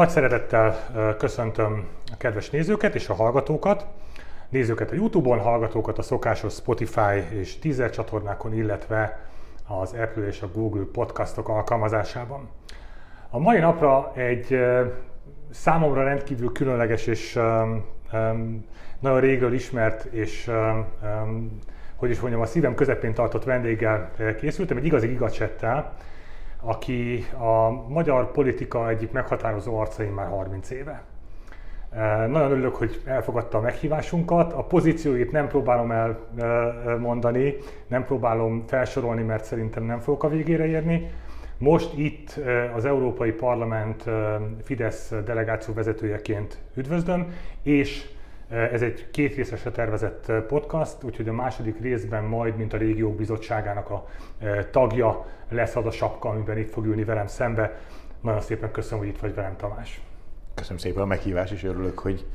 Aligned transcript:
Nagy 0.00 0.08
szeretettel 0.08 0.76
köszöntöm 1.18 1.86
a 2.12 2.16
kedves 2.18 2.50
nézőket 2.50 2.94
és 2.94 3.08
a 3.08 3.14
hallgatókat. 3.14 3.86
Nézőket 4.48 4.90
a 4.90 4.94
Youtube-on, 4.94 5.38
hallgatókat 5.38 5.98
a 5.98 6.02
szokásos 6.02 6.52
Spotify 6.52 7.38
és 7.38 7.58
Deezer 7.58 7.90
csatornákon, 7.90 8.54
illetve 8.54 9.20
az 9.68 9.92
Apple 9.92 10.26
és 10.26 10.42
a 10.42 10.48
Google 10.54 10.84
podcastok 10.92 11.48
alkalmazásában. 11.48 12.48
A 13.30 13.38
mai 13.38 13.58
napra 13.58 14.12
egy 14.14 14.60
számomra 15.50 16.04
rendkívül 16.04 16.52
különleges 16.52 17.06
és 17.06 17.38
nagyon 19.00 19.20
régről 19.20 19.52
ismert 19.52 20.04
és 20.04 20.50
hogy 21.96 22.10
is 22.10 22.20
mondjam, 22.20 22.42
a 22.42 22.46
szívem 22.46 22.74
közepén 22.74 23.14
tartott 23.14 23.44
vendéggel 23.44 24.10
készültem, 24.38 24.76
egy 24.76 24.84
igazi 24.84 25.06
gigacsettel, 25.06 25.96
aki 26.60 27.24
a 27.38 27.70
magyar 27.88 28.30
politika 28.30 28.88
egyik 28.88 29.12
meghatározó 29.12 29.78
arcain 29.78 30.12
már 30.12 30.28
30 30.28 30.70
éve. 30.70 31.02
Nagyon 32.28 32.50
örülök, 32.50 32.76
hogy 32.76 33.00
elfogadta 33.04 33.58
a 33.58 33.60
meghívásunkat. 33.60 34.52
A 34.52 34.62
pozícióit 34.62 35.32
nem 35.32 35.48
próbálom 35.48 35.90
elmondani, 35.90 37.54
nem 37.86 38.04
próbálom 38.04 38.64
felsorolni, 38.66 39.22
mert 39.22 39.44
szerintem 39.44 39.82
nem 39.84 39.98
fogok 39.98 40.22
a 40.22 40.28
végére 40.28 40.66
érni. 40.66 41.10
Most 41.58 41.98
itt 41.98 42.40
az 42.74 42.84
Európai 42.84 43.32
Parlament 43.32 44.04
Fidesz 44.62 45.14
delegáció 45.24 45.74
vezetőjeként 45.74 46.58
üdvözlöm, 46.74 47.34
és 47.62 48.08
ez 48.50 48.82
egy 48.82 49.10
két 49.10 49.34
részesre 49.34 49.70
tervezett 49.70 50.32
podcast, 50.48 50.96
úgyhogy 51.02 51.28
a 51.28 51.32
második 51.32 51.80
részben 51.80 52.24
majd, 52.24 52.56
mint 52.56 52.72
a 52.72 52.76
Régiók 52.76 53.16
Bizottságának 53.16 53.90
a 53.90 54.06
tagja 54.70 55.26
lesz 55.48 55.76
az 55.76 55.86
a 55.86 55.90
sapka, 55.90 56.28
amiben 56.28 56.58
itt 56.58 56.70
fog 56.70 56.86
ülni 56.86 57.04
velem 57.04 57.26
szembe. 57.26 57.80
Nagyon 58.20 58.40
szépen 58.40 58.70
köszönöm, 58.70 58.98
hogy 58.98 59.08
itt 59.08 59.18
vagy 59.18 59.34
velem, 59.34 59.56
Tamás. 59.56 60.00
Köszönöm 60.54 60.78
szépen 60.78 61.02
a 61.02 61.06
meghívást, 61.06 61.52
és 61.52 61.64
örülök, 61.64 61.98
hogy 61.98 62.26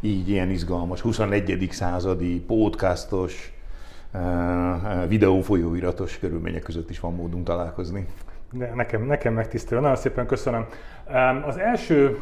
így 0.00 0.28
ilyen 0.28 0.50
izgalmas, 0.50 1.00
21. 1.00 1.68
századi 1.70 2.40
podcastos, 2.40 3.52
videófolyóiratos 5.08 6.18
körülmények 6.18 6.62
között 6.62 6.90
is 6.90 7.00
van 7.00 7.14
módunk 7.14 7.44
találkozni. 7.44 8.06
De 8.52 8.74
nekem, 8.74 9.02
nekem 9.02 9.34
megtisztelő, 9.34 9.80
nagyon 9.80 9.96
szépen 9.96 10.26
köszönöm. 10.26 10.66
Az 11.46 11.56
első 11.56 12.18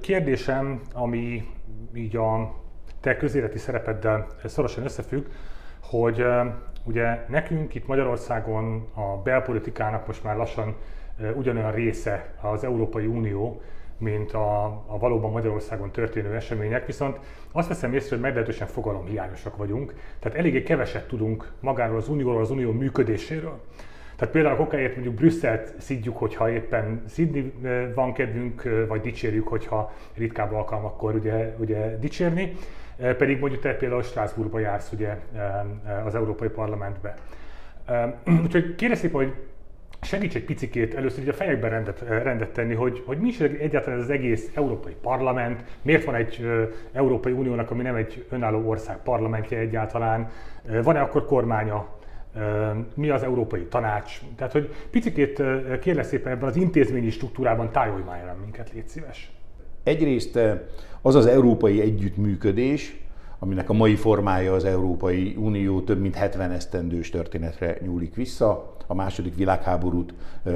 kérdésem, 0.00 0.80
ami 0.92 1.48
így 1.94 2.16
a 2.16 2.62
te 3.04 3.16
közéleti 3.16 3.58
szerepeddel 3.58 4.26
szorosan 4.44 4.84
összefügg, 4.84 5.24
hogy 5.82 6.24
ugye 6.84 7.24
nekünk 7.28 7.74
itt 7.74 7.86
Magyarországon 7.86 8.88
a 8.94 9.22
belpolitikának 9.22 10.06
most 10.06 10.24
már 10.24 10.36
lassan 10.36 10.74
ugyanolyan 11.34 11.72
része 11.72 12.34
az 12.40 12.64
Európai 12.64 13.06
Unió, 13.06 13.62
mint 13.98 14.32
a, 14.32 14.64
a 14.86 14.98
valóban 14.98 15.30
Magyarországon 15.30 15.90
történő 15.90 16.34
események, 16.34 16.86
viszont 16.86 17.18
azt 17.52 17.68
veszem 17.68 17.94
észre, 17.94 18.10
hogy 18.10 18.24
meglehetősen 18.24 18.66
fogalomhiányosak 18.66 19.56
vagyunk, 19.56 19.94
tehát 20.18 20.38
eléggé 20.38 20.62
keveset 20.62 21.08
tudunk 21.08 21.52
magáról 21.60 21.96
az 21.96 22.08
unióról, 22.08 22.40
az 22.40 22.50
unió 22.50 22.72
működéséről. 22.72 23.60
Tehát 24.16 24.34
például 24.34 24.54
a 24.54 24.58
kokáért 24.58 24.94
mondjuk 24.94 25.14
Brüsszelt 25.14 25.74
szidjuk, 25.78 26.16
hogyha 26.16 26.50
éppen 26.50 27.04
szidni 27.08 27.52
van 27.94 28.12
kedvünk, 28.12 28.68
vagy 28.88 29.00
dicsérjük, 29.00 29.48
hogyha 29.48 29.92
ritkább 30.14 30.52
alkalmakkor 30.52 31.14
ugye, 31.14 31.54
ugye 31.58 31.98
dicsérni. 31.98 32.56
Eh, 32.96 33.14
pedig 33.14 33.38
mondjuk 33.38 33.62
te 33.62 33.74
például 33.74 34.02
Strasbourgba 34.02 34.58
jársz 34.58 34.92
ugye 34.92 35.18
eh, 35.36 36.06
az 36.06 36.14
Európai 36.14 36.48
Parlamentbe. 36.48 37.14
Úgyhogy 38.44 38.74
szépen, 38.78 39.20
hogy 39.20 39.34
segíts 40.00 40.34
egy 40.34 40.44
picikét 40.44 40.94
először 40.94 41.22
így 41.22 41.28
a 41.28 41.32
fejekben 41.32 41.70
rendet, 41.70 42.02
eh, 42.02 42.22
rendet 42.22 42.50
tenni, 42.50 42.74
hogy, 42.74 43.02
hogy 43.06 43.18
mi 43.18 43.28
is 43.28 43.40
egyáltalán 43.40 43.98
az 43.98 44.10
egész 44.10 44.50
Európai 44.54 44.96
Parlament, 45.02 45.64
miért 45.82 46.04
van 46.04 46.14
egy 46.14 46.46
Európai 46.92 47.32
Uniónak, 47.32 47.70
ami 47.70 47.82
nem 47.82 47.94
egy 47.94 48.26
önálló 48.30 48.68
ország 48.68 48.96
parlamentje 48.96 49.58
egyáltalán, 49.58 50.30
van-e 50.82 51.00
akkor 51.00 51.24
kormánya, 51.24 51.88
mi 52.94 53.10
az 53.10 53.22
Európai 53.22 53.62
Tanács, 53.64 54.20
tehát 54.36 54.52
hogy 54.52 54.74
picikét 54.90 55.42
kérlek 55.80 56.04
szépen 56.04 56.32
ebben 56.32 56.48
az 56.48 56.56
intézményi 56.56 57.10
struktúrában 57.10 57.72
tájolj 57.72 58.02
már 58.02 58.34
minket, 58.40 58.72
légy 58.72 58.88
szíves. 58.88 59.30
Egyrészt 59.84 60.38
az 61.02 61.14
az 61.14 61.26
európai 61.26 61.80
együttműködés, 61.80 62.96
aminek 63.38 63.70
a 63.70 63.72
mai 63.72 63.96
formája 63.96 64.52
az 64.52 64.64
Európai 64.64 65.34
Unió 65.38 65.80
több 65.80 66.00
mint 66.00 66.14
70 66.14 66.50
esztendős 66.50 67.10
történetre 67.10 67.78
nyúlik 67.82 68.14
vissza. 68.14 68.76
A 68.86 68.94
második 68.94 69.34
világháborút 69.36 70.14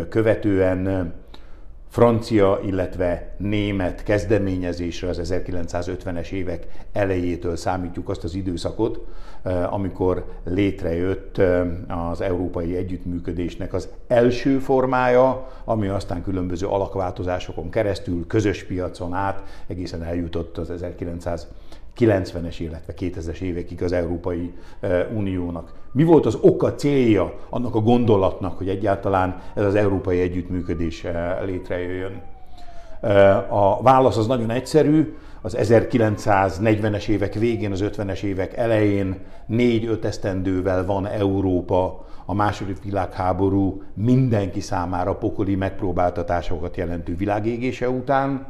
követően 0.08 1.12
francia, 1.88 2.60
illetve 2.64 3.34
német 3.36 4.02
kezdeményezésre 4.02 5.08
az 5.08 5.20
1950-es 5.24 6.30
évek 6.30 6.66
elejétől 6.92 7.56
számítjuk 7.56 8.08
azt 8.08 8.24
az 8.24 8.34
időszakot, 8.34 9.06
amikor 9.70 10.24
létrejött 10.44 11.40
az 12.10 12.20
európai 12.20 12.76
együttműködésnek 12.76 13.72
az 13.72 13.88
első 14.06 14.58
formája, 14.58 15.48
ami 15.64 15.86
aztán 15.86 16.22
különböző 16.22 16.66
alakváltozásokon 16.66 17.70
keresztül, 17.70 18.26
közös 18.26 18.64
piacon 18.64 19.14
át 19.14 19.42
egészen 19.66 20.02
eljutott 20.02 20.58
az 20.58 20.70
1900 20.70 21.48
90-es, 21.98 22.56
illetve 22.58 22.94
2000-es 22.98 23.40
évekig 23.40 23.82
az 23.82 23.92
Európai 23.92 24.52
Uniónak. 25.14 25.72
Mi 25.92 26.02
volt 26.02 26.26
az 26.26 26.38
oka, 26.40 26.74
célja 26.74 27.34
annak 27.50 27.74
a 27.74 27.80
gondolatnak, 27.80 28.58
hogy 28.58 28.68
egyáltalán 28.68 29.40
ez 29.54 29.64
az 29.64 29.74
európai 29.74 30.20
együttműködés 30.20 31.06
létrejöjjön? 31.44 32.22
A 33.48 33.82
válasz 33.82 34.16
az 34.16 34.26
nagyon 34.26 34.50
egyszerű, 34.50 35.16
az 35.42 35.56
1940-es 35.58 37.08
évek 37.08 37.34
végén, 37.34 37.72
az 37.72 37.84
50-es 37.84 38.22
évek 38.22 38.56
elején 38.56 39.18
négy-öt 39.46 40.04
esztendővel 40.04 40.84
van 40.86 41.06
Európa 41.06 42.06
a 42.26 42.34
második 42.34 42.82
világháború 42.82 43.82
mindenki 43.94 44.60
számára 44.60 45.14
pokoli 45.14 45.54
megpróbáltatásokat 45.54 46.76
jelentő 46.76 47.16
világégése 47.16 47.90
után, 47.90 48.46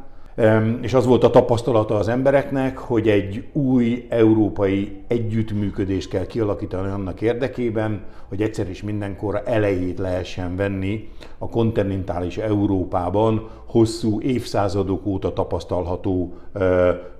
és 0.81 0.93
az 0.93 1.05
volt 1.05 1.23
a 1.23 1.29
tapasztalata 1.29 1.95
az 1.95 2.07
embereknek, 2.07 2.77
hogy 2.77 3.07
egy 3.07 3.43
új 3.53 4.05
európai 4.09 5.01
együttműködést 5.07 6.09
kell 6.09 6.25
kialakítani 6.25 6.91
annak 6.91 7.21
érdekében, 7.21 8.01
hogy 8.27 8.41
egyszer 8.41 8.69
és 8.69 8.83
mindenkorra 8.83 9.43
elejét 9.43 9.97
lehessen 9.97 10.55
venni 10.55 11.09
a 11.37 11.49
kontinentális 11.49 12.37
Európában 12.37 13.49
hosszú 13.69 14.21
évszázadok 14.21 15.05
óta 15.05 15.33
tapasztalható 15.33 16.33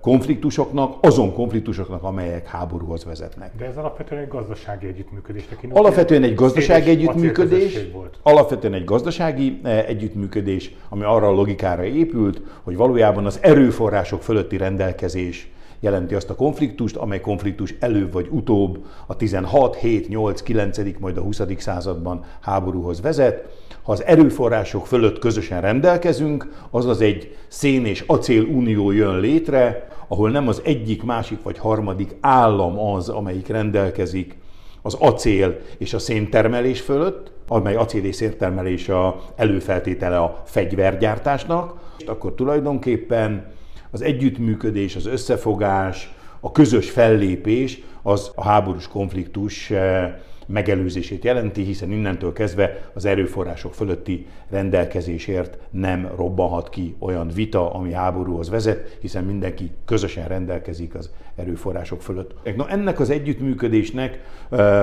konfliktusoknak, 0.02 0.96
azon 1.02 1.34
konfliktusoknak, 1.34 2.04
amelyek 2.04 2.48
háborúhoz 2.48 3.06
vezetnek. 3.06 3.52
De 3.58 3.66
ez 3.66 3.78
alapvetően 3.78 4.22
egy 4.22 4.28
gazdasági 4.28 4.88
együttműködés. 4.88 5.48
Alapvetően 5.70 6.24
egy 6.24 6.36
gazdasági 6.36 6.90
együttműködés, 6.90 7.80
alapvetően 8.24 8.74
egy 8.74 8.84
gazdasági 8.84 9.60
együttműködés, 9.64 10.76
ami 10.90 11.04
arra 11.04 11.28
a 11.28 11.32
logikára 11.32 11.84
épült, 11.84 12.42
hogy 12.64 12.76
valójában 12.76 13.26
az 13.26 13.40
erőforrások 13.42 14.22
fölötti 14.22 14.58
rendelkezés 14.58 15.52
jelenti 15.80 16.16
azt 16.16 16.30
a 16.30 16.36
konfliktust, 16.36 16.96
amely 16.96 17.22
konfliktus 17.22 17.76
előbb 17.80 18.14
vagy 18.14 18.28
utóbb 18.31 18.86
a 19.06 19.16
16, 19.16 19.76
7, 19.76 20.08
8, 20.08 20.42
9, 20.42 20.78
majd 21.00 21.18
a 21.18 21.22
20. 21.22 21.42
században 21.58 22.26
háborúhoz 22.40 23.02
vezet. 23.02 23.48
Ha 23.82 23.92
az 23.92 24.04
erőforrások 24.04 24.88
fölött 24.88 25.20
közösen 25.20 25.62
rendelkezünk, 25.62 26.48
azaz 26.70 27.02
egy 27.02 27.36
szén 27.48 27.86
és 27.86 28.04
acél 28.08 28.44
unió 28.44 28.92
jön 28.92 29.20
létre, 29.20 29.88
ahol 30.08 30.30
nem 30.30 30.48
az 30.48 30.62
egyik, 30.64 31.04
másik 31.04 31.44
vagy 31.44 31.58
harmadik 31.58 32.16
állam 32.22 32.80
az, 32.80 33.10
amelyik 33.10 33.48
rendelkezik 33.48 34.38
az 34.81 34.94
acél 34.94 35.58
és 35.78 35.94
a 35.94 36.00
széntermelés 36.00 36.81
fölött, 36.81 37.31
amely 37.48 37.76
acél 37.76 38.06
és 38.06 38.16
széntermelés 38.16 38.90
a 38.90 39.22
előfeltétele 39.36 40.20
a 40.20 40.42
fegyvergyártásnak, 40.46 41.74
akkor 42.06 42.34
tulajdonképpen 42.34 43.52
az 43.92 44.02
együttműködés, 44.02 44.96
az 44.96 45.06
összefogás, 45.06 46.14
a 46.40 46.52
közös 46.52 46.90
fellépés 46.90 47.82
az 48.02 48.32
a 48.36 48.44
háborús 48.44 48.88
konfliktus 48.88 49.72
eh, 49.72 50.14
megelőzését 50.51 51.24
jelenti, 51.24 51.63
hiszen 51.63 51.92
innentől 51.92 52.34
kezdve 52.34 52.90
az 52.94 53.06
erőforrások 53.06 53.74
fölötti 53.74 54.25
rendelkezésért 54.50 55.57
nem 55.72 56.12
robbanhat 56.16 56.69
ki 56.69 56.96
olyan 57.00 57.28
vita, 57.28 57.74
ami 57.74 57.94
háborúhoz 57.94 58.50
vezet, 58.50 58.98
hiszen 59.01 59.24
mindenki 59.24 59.72
közösen 59.86 60.28
rendelkezik 60.28 60.96
az 60.96 61.10
erőforrások 61.36 62.01
fölött. 62.01 62.56
Na, 62.56 62.69
ennek 62.69 63.00
az 63.00 63.10
együttműködésnek 63.10 64.19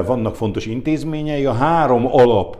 vannak 0.06 0.36
fontos 0.36 0.66
intézményei. 0.66 1.44
A 1.44 1.52
három 1.52 2.06
alap 2.06 2.58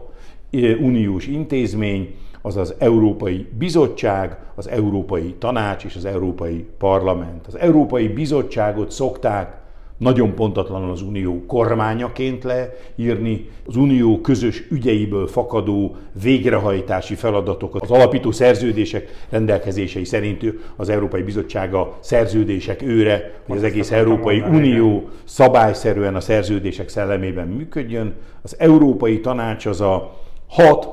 uniós 0.81 1.26
intézmény, 1.26 2.14
az 2.43 2.56
az 2.56 2.75
Európai 2.79 3.47
Bizottság, 3.58 4.38
az 4.55 4.69
Európai 4.69 5.35
Tanács 5.38 5.85
és 5.85 5.97
az 5.97 6.05
Európai 6.05 6.67
Parlament. 6.79 7.47
Az 7.47 7.58
Európai 7.58 8.08
Bizottságot 8.08 8.91
szokták 8.91 9.64
nagyon 9.96 10.34
pontatlanul 10.34 10.90
az 10.90 11.02
unió 11.02 11.46
kormányaként 11.46 12.44
leírni, 12.44 13.48
az 13.66 13.76
unió 13.76 14.20
közös 14.20 14.62
ügyeiből 14.70 15.26
fakadó 15.26 15.96
végrehajtási 16.22 17.14
feladatokat. 17.14 17.82
Az 17.82 17.90
alapító 17.90 18.31
szerződések 18.31 19.26
rendelkezései 19.31 20.04
szerint 20.04 20.44
az 20.76 20.88
Európai 20.88 21.22
Bizottsága 21.22 21.96
szerződések 22.00 22.82
őre, 22.82 23.32
hogy 23.46 23.56
az 23.56 23.62
egész 23.62 23.90
Európai 23.90 24.40
Unió 24.40 25.08
szabályszerűen 25.25 26.14
a 26.14 26.20
szerződések 26.20 26.88
szellemében 26.88 27.48
működjön. 27.48 28.14
Az 28.43 28.56
Európai 28.58 29.20
Tanács 29.20 29.66
az 29.66 29.81
a 29.81 30.20
hat 30.48 30.88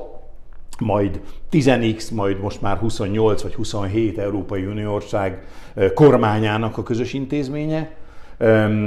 majd 0.78 1.20
10x, 1.50 2.14
majd 2.14 2.40
most 2.40 2.60
már 2.60 2.76
28 2.76 3.42
vagy 3.42 3.54
27 3.54 4.18
Európai 4.18 4.64
Unióország 4.64 5.46
kormányának 5.94 6.78
a 6.78 6.82
közös 6.82 7.12
intézménye, 7.12 7.90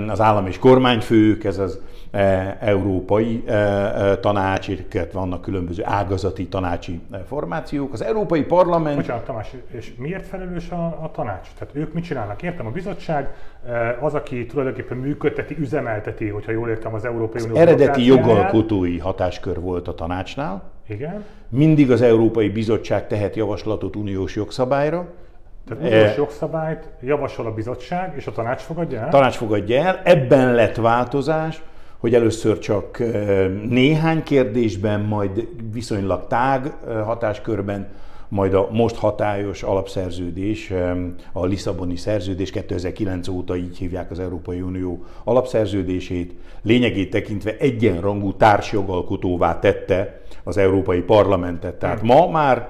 az 0.08 0.22
állam 0.22 0.48
és 0.48 0.60
kormányfők, 0.60 1.44
ez 1.44 1.58
az 1.58 1.80
e, 2.12 2.58
európai 2.60 3.44
e, 3.46 3.54
e, 3.54 4.18
tanács, 4.18 4.68
illetve 4.68 5.10
vannak 5.14 5.42
különböző 5.42 5.84
ágazati 5.86 6.48
tanácsi 6.48 7.02
formációk. 7.28 7.94
Az 7.94 8.04
Európai 8.04 8.44
Parlament... 8.44 8.96
Bocsánat, 8.96 9.26
Tamás, 9.26 9.52
és 9.72 9.94
miért 9.98 10.28
felelős 10.28 10.70
a, 10.70 10.86
a 10.86 11.12
tanács? 11.14 11.48
Tehát 11.60 11.76
ők 11.76 11.94
mit 11.94 12.04
csinálnak? 12.04 12.42
Értem, 12.42 12.66
a 12.66 12.72
bizottság 12.72 13.34
az, 14.00 14.14
aki 14.14 14.46
tulajdonképpen 14.46 14.98
működteti, 14.98 15.56
üzemelteti, 15.60 16.28
hogyha 16.28 16.52
jól 16.52 16.70
értem 16.70 16.94
az 16.94 17.06
Európai 17.06 17.44
Unió. 17.44 17.56
eredeti 17.56 18.06
jogalkotói 18.06 19.00
hatáskör 19.00 19.60
volt 19.60 19.88
a 19.88 19.96
tanácsnál. 19.96 20.64
Igen. 20.88 21.24
Mindig 21.50 21.92
az 21.92 22.02
Európai 22.02 22.50
Bizottság 22.50 23.08
tehet 23.08 23.36
javaslatot 23.36 23.96
uniós 23.96 24.36
jogszabályra, 24.36 25.08
tehát 25.68 25.84
uniós 25.84 26.18
jogszabályt 26.18 26.90
javasol 27.02 27.46
a 27.46 27.54
bizottság, 27.54 28.14
és 28.16 28.28
a 28.28 28.32
tanács 28.32 28.62
fogadja 28.62 29.00
el? 29.00 29.10
Tanács 29.10 29.36
fogadja 29.36 29.84
el. 29.84 30.02
Ebben 30.04 30.54
lett 30.54 30.76
változás, 30.76 31.62
hogy 31.98 32.16
először 32.16 32.60
csak 32.60 33.04
néhány 33.70 34.24
kérdésben, 34.24 35.02
majd 35.02 35.48
viszonylag 35.72 36.28
tág 36.28 36.74
hatáskörben, 37.06 37.88
majd 38.30 38.54
a 38.54 38.68
most 38.72 38.96
hatályos 38.96 39.64
alapszerződés, 39.64 40.74
a 41.32 41.46
Lisszaboni 41.46 41.96
szerződés 41.96 42.52
2009 42.52 43.28
óta 43.28 43.56
így 43.56 43.78
hívják 43.78 44.12
az 44.12 44.20
Európai 44.20 44.62
Unió 44.62 45.06
alapszerződését, 45.24 46.34
lényegét 46.62 47.10
tekintve 47.10 47.58
egyenrangú 47.58 48.34
társjogalkotóvá 48.34 49.60
tette 49.60 50.22
az 50.44 50.58
Európai 50.58 51.02
Parlamentet. 51.02 51.76
Tehát 51.76 52.02
ma 52.02 52.30
már 52.30 52.68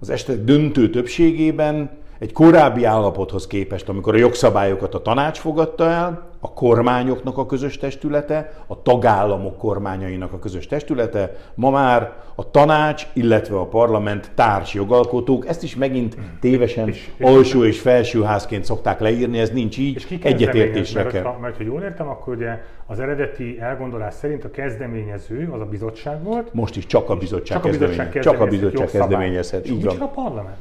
az 0.00 0.10
este 0.10 0.34
döntő 0.34 0.90
többségében 0.90 1.90
egy 2.18 2.32
korábbi 2.32 2.84
állapothoz 2.84 3.46
képest, 3.46 3.88
amikor 3.88 4.14
a 4.14 4.18
jogszabályokat 4.18 4.94
a 4.94 5.02
tanács 5.02 5.38
fogadta 5.38 5.84
el, 5.84 6.28
a 6.40 6.52
kormányoknak 6.52 7.38
a 7.38 7.46
közös 7.46 7.78
testülete, 7.78 8.52
a 8.66 8.82
tagállamok 8.82 9.58
kormányainak 9.58 10.32
a 10.32 10.38
közös 10.38 10.66
testülete, 10.66 11.36
ma 11.54 11.70
már 11.70 12.12
a 12.34 12.50
tanács, 12.50 13.06
illetve 13.12 13.58
a 13.58 13.66
parlament 13.66 14.30
társ 14.34 14.74
jogalkotók, 14.74 15.48
ezt 15.48 15.62
is 15.62 15.76
megint 15.76 16.16
tévesen 16.40 16.88
és, 16.88 17.10
és, 17.16 17.24
alsó 17.24 17.64
és 17.64 17.80
felsőházként 17.80 18.64
szokták 18.64 19.00
leírni, 19.00 19.38
ez 19.38 19.50
nincs 19.50 19.78
így, 19.78 20.18
egyetértésre 20.22 21.06
kell. 21.06 21.22
Mert, 21.22 21.40
mert 21.40 21.56
ha 21.56 21.62
jól 21.62 21.82
értem, 21.82 22.08
akkor 22.08 22.34
ugye 22.34 22.62
az 22.86 23.00
eredeti 23.00 23.60
elgondolás 23.60 24.14
szerint 24.14 24.44
a 24.44 24.50
kezdeményező 24.50 25.48
az 25.52 25.60
a 25.60 25.66
bizottság 25.66 26.22
volt. 26.22 26.54
Most 26.54 26.76
is 26.76 26.86
csak 26.86 27.10
a 27.10 27.16
bizottság, 27.16 27.56
csak 27.56 27.64
a 27.64 27.68
bizottság 27.68 28.10
kezdeményezhet. 28.10 28.22
Csak 28.22 28.40
a 28.40 28.46
bizottság 28.46 29.00
kezdeményezhet. 29.00 29.68
Így 29.68 29.84
van. 29.84 30.00
a 30.00 30.06
parlament? 30.06 30.56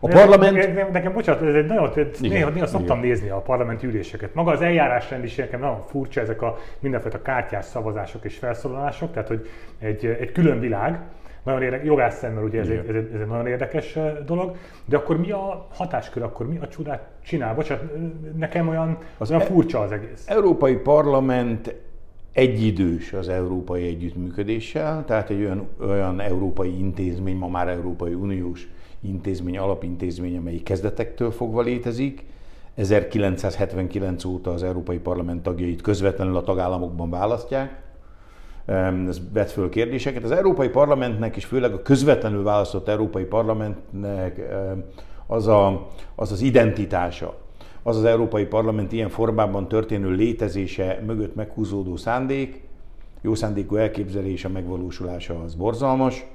A 0.00 0.08
parlament... 0.08 0.56
Nekem, 0.56 0.88
nekem 0.92 1.12
bocsánat, 1.12 1.42
ez 1.42 1.54
egy 1.54 1.66
nagyon, 1.66 1.90
néha, 2.20 2.50
néha 2.50 2.66
szoktam 2.66 2.98
igen. 2.98 3.08
nézni 3.08 3.28
a 3.28 3.36
parlamenti 3.36 3.86
üléseket. 3.86 4.34
Maga 4.34 4.50
az 4.50 4.60
eljárásrend 4.60 5.24
is 5.24 5.34
nekem 5.34 5.60
nagyon 5.60 5.82
furcsa, 5.86 6.20
ezek 6.20 6.42
a 6.42 6.58
mindenfajta 6.78 7.22
kártyás 7.22 7.64
szavazások 7.64 8.24
és 8.24 8.38
felszólalások, 8.38 9.12
tehát 9.12 9.28
hogy 9.28 9.48
egy, 9.78 10.06
egy 10.06 10.32
külön 10.32 10.60
világ, 10.60 10.98
nagyon 11.42 11.62
érdekes, 11.62 11.86
jogász 11.86 12.18
szemmel 12.18 12.44
ugye 12.44 12.60
ez 12.60 12.68
egy, 12.68 12.84
ez, 12.88 12.94
egy, 12.94 13.10
ez 13.14 13.20
egy 13.20 13.26
nagyon 13.26 13.46
érdekes 13.46 13.98
dolog, 14.26 14.56
de 14.84 14.96
akkor 14.96 15.20
mi 15.20 15.30
a 15.30 15.66
hatáskör, 15.74 16.22
akkor 16.22 16.48
mi 16.48 16.58
a 16.58 16.68
csodát 16.68 17.08
csinál? 17.24 17.54
Bocsánat, 17.54 17.84
nekem 18.36 18.68
olyan, 18.68 18.98
az 19.18 19.30
olyan 19.30 19.42
e- 19.42 19.44
furcsa 19.44 19.80
az 19.80 19.92
egész. 19.92 20.24
Európai 20.26 20.74
Parlament 20.74 21.74
egyidős 22.32 23.12
az 23.12 23.28
európai 23.28 23.86
együttműködéssel, 23.86 25.04
tehát 25.04 25.30
egy 25.30 25.40
olyan, 25.40 25.68
olyan 25.80 26.20
európai 26.20 26.78
intézmény, 26.78 27.36
ma 27.36 27.48
már 27.48 27.68
Európai 27.68 28.14
Uniós 28.14 28.68
intézmény, 29.00 29.58
alapintézmény, 29.58 30.36
amely 30.36 30.56
kezdetektől 30.56 31.30
fogva 31.30 31.62
létezik. 31.62 32.24
1979 32.74 34.24
óta 34.24 34.50
az 34.52 34.62
Európai 34.62 34.98
Parlament 34.98 35.42
tagjait 35.42 35.80
közvetlenül 35.80 36.36
a 36.36 36.42
tagállamokban 36.42 37.10
választják. 37.10 37.82
Ez 39.06 39.20
vet 39.32 39.50
föl 39.50 39.68
kérdéseket. 39.68 40.24
Az 40.24 40.30
Európai 40.30 40.68
Parlamentnek, 40.68 41.36
és 41.36 41.44
főleg 41.44 41.72
a 41.72 41.82
közvetlenül 41.82 42.42
választott 42.42 42.88
Európai 42.88 43.24
Parlamentnek 43.24 44.40
az, 45.26 45.46
a, 45.46 45.88
az 46.14 46.32
az 46.32 46.40
identitása, 46.40 47.34
az 47.82 47.96
az 47.96 48.04
Európai 48.04 48.44
Parlament 48.44 48.92
ilyen 48.92 49.08
formában 49.08 49.68
történő 49.68 50.10
létezése 50.10 51.02
mögött 51.06 51.34
meghúzódó 51.34 51.96
szándék, 51.96 52.62
jó 53.20 53.34
szándékú 53.34 53.76
elképzelés 53.76 54.44
a 54.44 54.48
megvalósulása 54.48 55.42
az 55.42 55.54
borzalmas, 55.54 56.26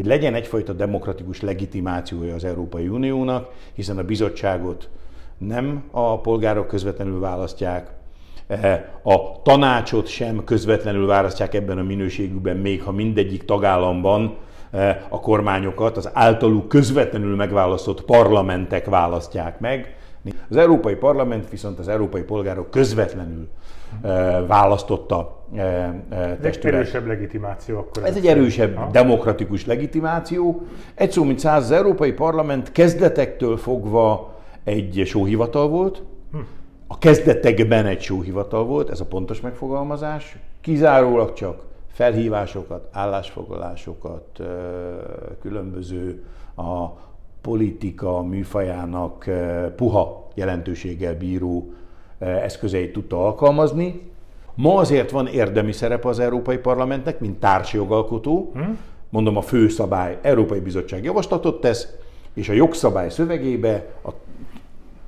hogy 0.00 0.08
legyen 0.08 0.34
egyfajta 0.34 0.72
demokratikus 0.72 1.40
legitimációja 1.40 2.34
az 2.34 2.44
Európai 2.44 2.88
Uniónak, 2.88 3.50
hiszen 3.74 3.98
a 3.98 4.02
bizottságot 4.02 4.88
nem 5.38 5.84
a 5.90 6.20
polgárok 6.20 6.66
közvetlenül 6.66 7.20
választják, 7.20 7.90
eh, 8.46 8.84
a 9.02 9.42
tanácsot 9.42 10.06
sem 10.06 10.44
közvetlenül 10.44 11.06
választják 11.06 11.54
ebben 11.54 11.78
a 11.78 11.82
minőségükben, 11.82 12.56
még 12.56 12.82
ha 12.82 12.92
mindegyik 12.92 13.44
tagállamban 13.44 14.36
eh, 14.70 14.96
a 15.08 15.20
kormányokat 15.20 15.96
az 15.96 16.10
általuk 16.12 16.68
közvetlenül 16.68 17.36
megválasztott 17.36 18.04
parlamentek 18.04 18.86
választják 18.86 19.58
meg. 19.58 19.96
Az 20.48 20.56
Európai 20.56 20.94
Parlament 20.94 21.50
viszont 21.50 21.78
az 21.78 21.88
európai 21.88 22.22
polgárok 22.22 22.70
közvetlenül 22.70 23.48
választotta 24.46 25.44
testület. 26.40 26.44
Ez 26.44 26.56
egy 26.56 26.74
erősebb 26.74 27.06
legitimáció 27.06 27.78
akkor. 27.78 28.04
Ez 28.04 28.16
egy 28.16 28.26
erősebb 28.26 28.76
ha? 28.76 28.88
demokratikus 28.92 29.66
legitimáció. 29.66 30.62
Egy 30.94 31.12
szó, 31.12 31.24
mint 31.24 31.38
száz, 31.38 31.64
az 31.64 31.70
Európai 31.70 32.12
Parlament 32.12 32.72
kezdetektől 32.72 33.56
fogva 33.56 34.34
egy 34.64 35.02
sóhivatal 35.06 35.68
volt, 35.68 36.02
hm. 36.32 36.38
a 36.86 36.98
kezdetekben 36.98 37.86
egy 37.86 38.00
sóhivatal 38.00 38.64
volt, 38.64 38.90
ez 38.90 39.00
a 39.00 39.06
pontos 39.06 39.40
megfogalmazás, 39.40 40.36
kizárólag 40.60 41.32
csak 41.32 41.62
felhívásokat, 41.92 42.88
állásfoglalásokat, 42.92 44.40
különböző 45.40 46.24
a 46.56 46.86
politika 47.40 48.22
műfajának 48.22 49.30
puha 49.76 50.28
jelentőséggel 50.34 51.16
bíró 51.16 51.72
eszközeit 52.18 52.92
tudta 52.92 53.24
alkalmazni. 53.24 54.10
Ma 54.54 54.76
azért 54.76 55.10
van 55.10 55.26
érdemi 55.26 55.72
szerepe 55.72 56.08
az 56.08 56.18
Európai 56.18 56.58
Parlamentnek, 56.58 57.20
mint 57.20 57.38
társjogalkotó. 57.38 58.50
Hmm. 58.54 58.78
Mondom, 59.08 59.36
a 59.36 59.40
főszabály 59.40 60.18
Európai 60.22 60.60
Bizottság 60.60 61.04
javaslatot 61.04 61.60
tesz, 61.60 61.88
és 62.34 62.48
a 62.48 62.52
jogszabály 62.52 63.10
szövegébe 63.10 63.86
a 64.04 64.10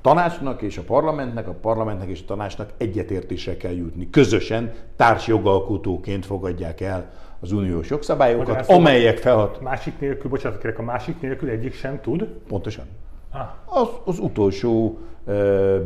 tanácsnak 0.01 0.61
és 0.61 0.77
a 0.77 0.81
parlamentnek, 0.81 1.47
a 1.47 1.55
parlamentnek 1.61 2.09
és 2.09 2.21
a 2.21 2.25
tanácsnak 2.25 2.73
egyetértésre 2.77 3.57
kell 3.57 3.71
jutni. 3.71 4.09
Közösen 4.09 4.73
társjogalkotóként 4.95 6.25
fogadják 6.25 6.81
el 6.81 7.11
az 7.43 7.51
uniós 7.51 7.89
jogszabályokat, 7.89 8.69
amelyek 8.69 9.17
felhat... 9.17 9.61
Másik 9.61 9.99
nélkül, 9.99 10.29
bocsánat, 10.29 10.59
kérek, 10.61 10.79
a 10.79 10.83
másik 10.83 11.21
nélkül 11.21 11.49
egyik 11.49 11.73
sem 11.73 12.01
tud? 12.01 12.27
Pontosan. 12.47 12.85
Ah. 13.31 13.81
Az, 13.81 13.87
az 14.05 14.19
utolsó 14.19 14.99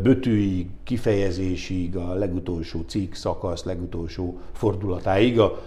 bötőig, 0.01 0.67
kifejezésig, 0.83 1.95
a 1.95 2.13
legutolsó 2.13 2.83
cikk, 2.87 3.13
szakasz, 3.13 3.63
legutolsó 3.63 4.39
fordulatáig 4.51 5.39
a 5.39 5.59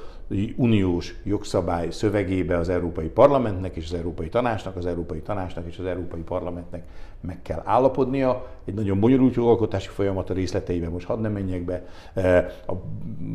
uniós 0.57 1.15
jogszabály 1.25 1.91
szövegébe 1.91 2.57
az 2.57 2.69
Európai 2.69 3.09
Parlamentnek 3.09 3.77
és 3.77 3.85
az 3.85 3.95
Európai 3.95 4.29
Tanácsnak, 4.29 4.77
az 4.77 4.87
Európai 4.87 5.21
Tanácsnak 5.21 5.67
és 5.67 5.79
az 5.79 5.85
Európai 5.85 6.21
Parlamentnek 6.21 6.83
meg 7.21 7.43
kell 7.43 7.63
állapodnia. 7.65 8.47
Egy 8.65 8.75
nagyon 8.75 9.01
bonyolult 9.01 9.35
jogalkotási 9.35 9.89
folyamat 9.89 10.31
a 10.31 10.35
részleteiben 10.35 10.91
most 10.91 11.07
hadd 11.07 11.21
nem 11.21 11.33
menjek 11.33 11.65
be. 11.65 11.85
A 12.67 12.73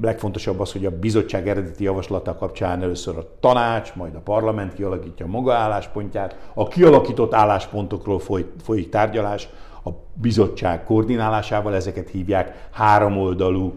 legfontosabb 0.02 0.60
az, 0.60 0.72
hogy 0.72 0.86
a 0.86 1.00
bizottság 1.00 1.48
eredeti 1.48 1.84
javaslata 1.84 2.36
kapcsán 2.36 2.82
először 2.82 3.18
a 3.18 3.30
tanács, 3.40 3.96
majd 3.96 4.16
a 4.16 4.20
parlament 4.20 4.74
kialakítja 4.74 5.26
maga 5.26 5.54
álláspontját. 5.54 6.50
A 6.54 6.68
kialakított 6.68 7.34
álláspontokról 7.34 8.20
foly, 8.20 8.46
folyik 8.64 8.90
tárgyalás, 8.90 9.50
a 9.86 9.90
bizottság 10.14 10.84
koordinálásával 10.84 11.76
ezeket 11.76 12.10
hívják 12.10 12.68
háromoldalú 12.72 13.74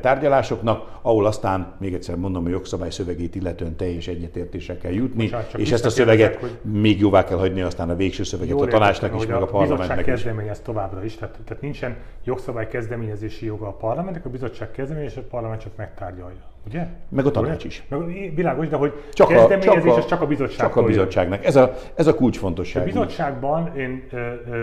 tárgyalásoknak, 0.00 0.98
ahol 1.02 1.26
aztán, 1.26 1.74
még 1.78 1.94
egyszer 1.94 2.16
mondom, 2.16 2.44
a 2.44 2.48
jogszabály 2.48 2.90
szövegét 2.90 3.34
illetően 3.34 3.76
teljes 3.76 4.08
egyetértésre 4.08 4.78
kell 4.78 4.92
jutni, 4.92 5.22
Bocsánat, 5.22 5.54
és 5.54 5.72
ezt 5.72 5.84
a 5.84 5.90
szöveget 5.90 6.34
hogy 6.34 6.58
még 6.62 7.00
jóvá 7.00 7.24
kell 7.24 7.38
hagyni 7.38 7.60
aztán 7.60 7.90
a 7.90 7.94
végső 7.94 8.22
szöveget 8.22 8.60
a 8.60 8.66
tanácsnak 8.66 9.14
is, 9.14 9.26
meg 9.26 9.42
a 9.42 9.46
parlamentnek 9.46 9.98
is. 9.98 10.04
kezdeményez 10.04 10.60
továbbra 10.60 11.04
is, 11.04 11.14
tehát, 11.14 11.38
tehát 11.44 11.62
nincsen 11.62 11.96
jogszabály 12.24 12.68
kezdeményezési 12.68 13.46
joga 13.46 13.66
a 13.66 13.72
parlamentnek, 13.72 14.24
a 14.26 14.30
bizottság 14.30 14.70
kezdeményez, 14.70 15.16
a 15.16 15.20
parlament 15.30 15.60
csak 15.60 15.76
megtárgyalja. 15.76 16.54
Ugye? 16.66 16.86
Meg 17.08 17.26
a 17.26 17.30
tanács 17.30 17.64
is. 17.64 17.84
Meg, 17.88 18.00
világos, 18.34 18.68
de 18.68 18.76
hogy 18.76 18.92
csak 19.12 19.28
kezdeményezés 19.28 19.92
a, 19.92 19.94
csak 19.94 20.04
a, 20.04 20.08
csak 20.08 20.20
a 20.20 20.26
bizottság. 20.26 20.58
Csak 20.58 20.76
a 20.76 20.82
bizottságnak. 20.82 21.44
Ez 21.44 21.56
a, 21.56 21.74
ez 21.94 22.06
a 22.06 22.14
kulcsfontosság. 22.14 22.82
A 22.82 22.86
bizottságban 22.86 23.76
én 23.76 24.08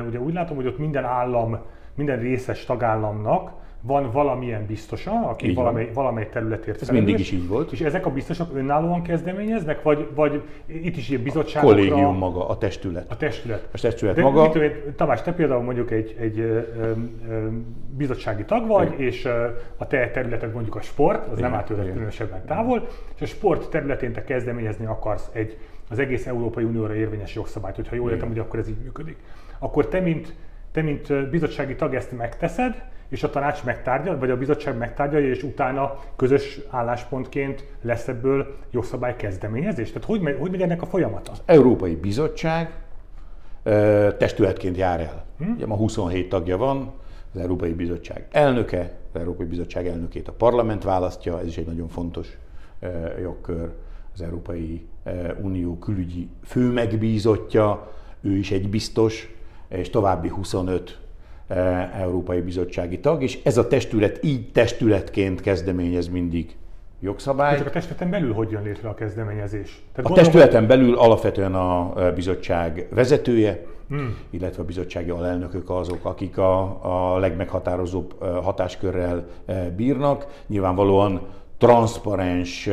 ugye 0.07 0.19
úgy 0.19 0.33
látom, 0.33 0.55
hogy 0.55 0.67
ott 0.67 0.77
minden 0.77 1.03
állam, 1.03 1.59
minden 1.95 2.19
részes 2.19 2.65
tagállamnak 2.65 3.51
van 3.85 4.11
valamilyen 4.11 4.65
biztosa, 4.65 5.11
aki 5.11 5.53
valamely, 5.53 5.89
valamely 5.93 6.29
területért 6.29 6.81
Ez 6.81 6.87
felelős, 6.87 7.05
mindig 7.05 7.25
is 7.25 7.31
így 7.31 7.47
volt. 7.47 7.71
És 7.71 7.81
ezek 7.81 8.05
a 8.05 8.09
biztosok 8.09 8.55
önállóan 8.55 9.01
kezdeményeznek, 9.01 9.81
vagy, 9.81 10.07
vagy 10.15 10.41
itt 10.65 10.97
is 10.97 11.09
ilyen 11.09 11.23
bizottságokra... 11.23 11.75
A 11.75 11.79
kollégium 11.79 12.17
maga, 12.17 12.47
a 12.47 12.57
testület. 12.57 13.11
A 13.11 13.17
testület. 13.17 13.67
A 13.71 13.79
testület 13.79 14.15
De, 14.15 14.21
maga. 14.21 14.41
Mit 14.41 14.51
tudom, 14.51 14.69
Tamás, 14.95 15.21
te 15.21 15.33
például 15.33 15.63
mondjuk 15.63 15.91
egy, 15.91 16.15
egy 16.19 16.39
ö, 16.39 16.59
ö, 16.79 17.47
bizottsági 17.97 18.43
tag 18.43 18.67
vagy, 18.67 18.87
Igen. 18.87 18.99
és 18.99 19.25
ö, 19.25 19.47
a 19.77 19.87
te 19.87 20.11
területed 20.11 20.53
mondjuk 20.53 20.75
a 20.75 20.81
sport, 20.81 21.27
az 21.27 21.37
Igen. 21.37 21.49
nem 21.49 21.59
áll 21.59 21.65
tőled 21.65 21.91
különösebben 21.91 22.45
távol, 22.45 22.87
és 23.15 23.21
a 23.21 23.25
sport 23.25 23.69
területén 23.69 24.13
te 24.13 24.23
kezdeményezni 24.23 24.85
akarsz 24.85 25.29
egy 25.31 25.57
az 25.89 25.99
egész 25.99 26.27
Európai 26.27 26.63
Unióra 26.63 26.95
érvényes 26.95 27.35
jogszabályt, 27.35 27.75
hogyha 27.75 27.95
jól 27.95 28.11
értem, 28.11 28.27
hogy 28.27 28.39
akkor 28.39 28.59
ez 28.59 28.69
így 28.69 28.81
működik. 28.83 29.17
Akkor 29.59 29.87
te, 29.87 29.99
mint, 29.99 30.33
te, 30.71 30.81
mint 30.81 31.29
bizottsági 31.29 31.75
tag 31.75 31.95
ezt 31.95 32.17
megteszed, 32.17 32.91
és 33.09 33.23
a 33.23 33.29
tanács 33.29 33.63
megtárgyal, 33.63 34.17
vagy 34.17 34.29
a 34.29 34.37
bizottság 34.37 34.77
megtárgyalja, 34.77 35.29
és 35.29 35.43
utána 35.43 35.99
közös 36.15 36.59
álláspontként 36.69 37.65
lesz 37.81 38.07
ebből 38.07 38.55
jogszabály 38.71 39.15
kezdeményezés? 39.15 39.91
Tehát 39.91 40.07
hogy, 40.07 40.21
megy, 40.21 40.37
hogy 40.39 40.51
megy 40.51 40.61
ennek 40.61 40.81
a 40.81 40.85
folyamata? 40.85 41.31
Az 41.31 41.41
Európai 41.45 41.95
Bizottság 41.95 42.73
testületként 44.17 44.77
jár 44.77 44.99
el. 44.99 45.25
Hm? 45.37 45.51
Ugye 45.51 45.65
ma 45.65 45.75
27 45.75 46.29
tagja 46.29 46.57
van, 46.57 46.91
az 47.33 47.39
Európai 47.39 47.73
Bizottság 47.73 48.27
elnöke, 48.31 48.97
az 49.13 49.19
Európai 49.19 49.45
Bizottság 49.45 49.87
elnökét 49.87 50.27
a 50.27 50.33
parlament 50.33 50.83
választja, 50.83 51.39
ez 51.39 51.47
is 51.47 51.57
egy 51.57 51.65
nagyon 51.65 51.87
fontos 51.87 52.37
jogkör. 53.21 53.71
Az 54.13 54.21
Európai 54.21 54.87
Unió 55.41 55.77
külügyi 55.77 56.29
főmegbízottja, 56.43 57.91
ő 58.21 58.37
is 58.37 58.51
egy 58.51 58.69
biztos, 58.69 59.35
és 59.67 59.89
további 59.89 60.27
25 60.27 60.97
E, 60.97 61.02
Európai 61.93 62.41
Bizottsági 62.41 62.99
tag, 62.99 63.23
és 63.23 63.39
ez 63.43 63.57
a 63.57 63.67
testület 63.67 64.23
így 64.23 64.51
testületként 64.51 65.41
kezdeményez 65.41 66.07
mindig 66.07 66.55
jogszabály. 66.99 67.57
Csak 67.57 67.67
a 67.67 67.69
testületen 67.69 68.09
belül 68.09 68.33
hogy 68.33 68.51
jön 68.51 68.63
létre 68.63 68.89
a 68.89 68.93
kezdeményezés? 68.93 69.69
Tehát 69.69 69.97
a 69.97 70.01
gondolom, 70.01 70.23
testületen 70.23 70.59
hogy... 70.59 70.67
belül 70.67 70.97
alapvetően 70.97 71.55
a 71.55 71.93
e, 71.97 72.11
bizottság 72.11 72.87
vezetője, 72.89 73.65
hmm. 73.89 74.17
illetve 74.29 74.61
a 74.61 74.65
bizottsági 74.65 75.09
alelnökök 75.09 75.69
azok, 75.69 76.05
akik 76.05 76.37
a, 76.37 76.79
a 76.81 77.17
legmeghatározóbb 77.17 78.13
e, 78.21 78.25
hatáskörrel 78.25 79.25
bírnak. 79.75 80.43
Nyilvánvalóan 80.47 81.21
transzparens 81.65 82.69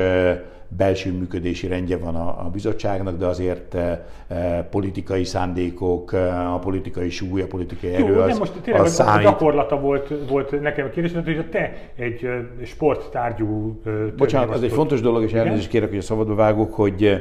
belső 0.77 1.13
működési 1.13 1.67
rendje 1.67 1.97
van 1.97 2.15
a, 2.15 2.45
a 2.45 2.51
bizottságnak, 2.53 3.17
de 3.17 3.27
azért 3.27 3.75
e, 3.75 4.07
e, 4.29 4.63
politikai 4.71 5.25
szándékok, 5.25 6.13
a 6.55 6.59
politikai 6.59 7.11
súly, 7.11 7.43
a 7.43 7.47
politikai 7.47 7.95
erő 7.95 8.15
Jó, 8.15 8.21
az, 8.21 8.39
most 8.39 8.53
tényleg 8.53 8.83
az 8.83 9.01
a, 9.01 9.15
a 9.15 9.21
gyakorlata 9.21 9.81
volt, 9.81 10.13
volt 10.29 10.61
nekem 10.61 10.87
a 10.87 10.89
kérdés, 10.89 11.13
hogy 11.13 11.49
te 11.51 11.73
egy 11.97 12.29
sporttárgyú... 12.65 13.81
Bocsánat, 14.17 14.55
az 14.55 14.63
egy 14.63 14.73
fontos 14.73 15.01
dolog, 15.01 15.23
és 15.23 15.33
elnézést 15.33 15.69
kérek, 15.69 15.89
hogy 15.89 15.99
a 15.99 16.03
szabadba 16.03 16.35
vágok, 16.35 16.75
hogy 16.75 17.21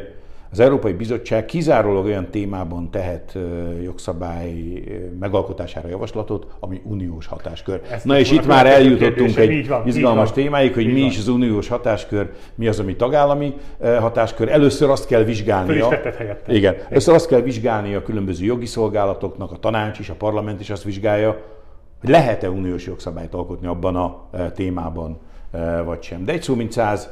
az 0.51 0.59
Európai 0.59 0.93
Bizottság 0.93 1.45
kizárólag 1.45 2.05
olyan 2.05 2.29
témában 2.29 2.91
tehet 2.91 3.37
jogszabály 3.83 4.83
megalkotására 5.19 5.87
javaslatot, 5.87 6.47
ami 6.59 6.81
uniós 6.83 7.27
hatáskör. 7.27 7.81
Ezt 7.91 8.05
Na 8.05 8.19
és 8.19 8.31
itt 8.31 8.45
már 8.45 8.65
eljutottunk 8.65 9.37
egy 9.37 9.67
van, 9.67 9.87
izgalmas 9.87 10.31
témáig, 10.31 10.73
hogy 10.73 10.85
mi 10.85 10.99
van. 10.99 11.09
is 11.09 11.17
az 11.17 11.27
uniós 11.27 11.67
hatáskör, 11.67 12.29
mi 12.55 12.67
az, 12.67 12.79
ami 12.79 12.95
tagállami 12.95 13.53
hatáskör. 13.79 14.49
Először 14.49 14.89
azt 14.89 15.07
kell 15.07 15.23
vizsgálnia. 15.23 15.99
Igen, 16.47 16.75
először 16.89 17.13
azt 17.13 17.27
kell 17.27 17.41
vizsgálni 17.41 17.95
a 17.95 18.03
különböző 18.03 18.45
jogi 18.45 18.65
szolgálatoknak, 18.65 19.51
a 19.51 19.57
tanács 19.57 19.99
is, 19.99 20.09
a 20.09 20.15
parlament 20.15 20.59
is 20.59 20.69
azt 20.69 20.83
vizsgálja, 20.83 21.41
hogy 21.99 22.09
lehet-e 22.09 22.49
uniós 22.49 22.85
jogszabályt 22.85 23.33
alkotni 23.33 23.67
abban 23.67 23.95
a 23.95 24.29
témában, 24.53 25.19
vagy 25.85 26.03
sem. 26.03 26.25
De 26.25 26.31
egy 26.31 26.41
szó 26.41 26.55
mint 26.55 26.71
száz, 26.71 27.09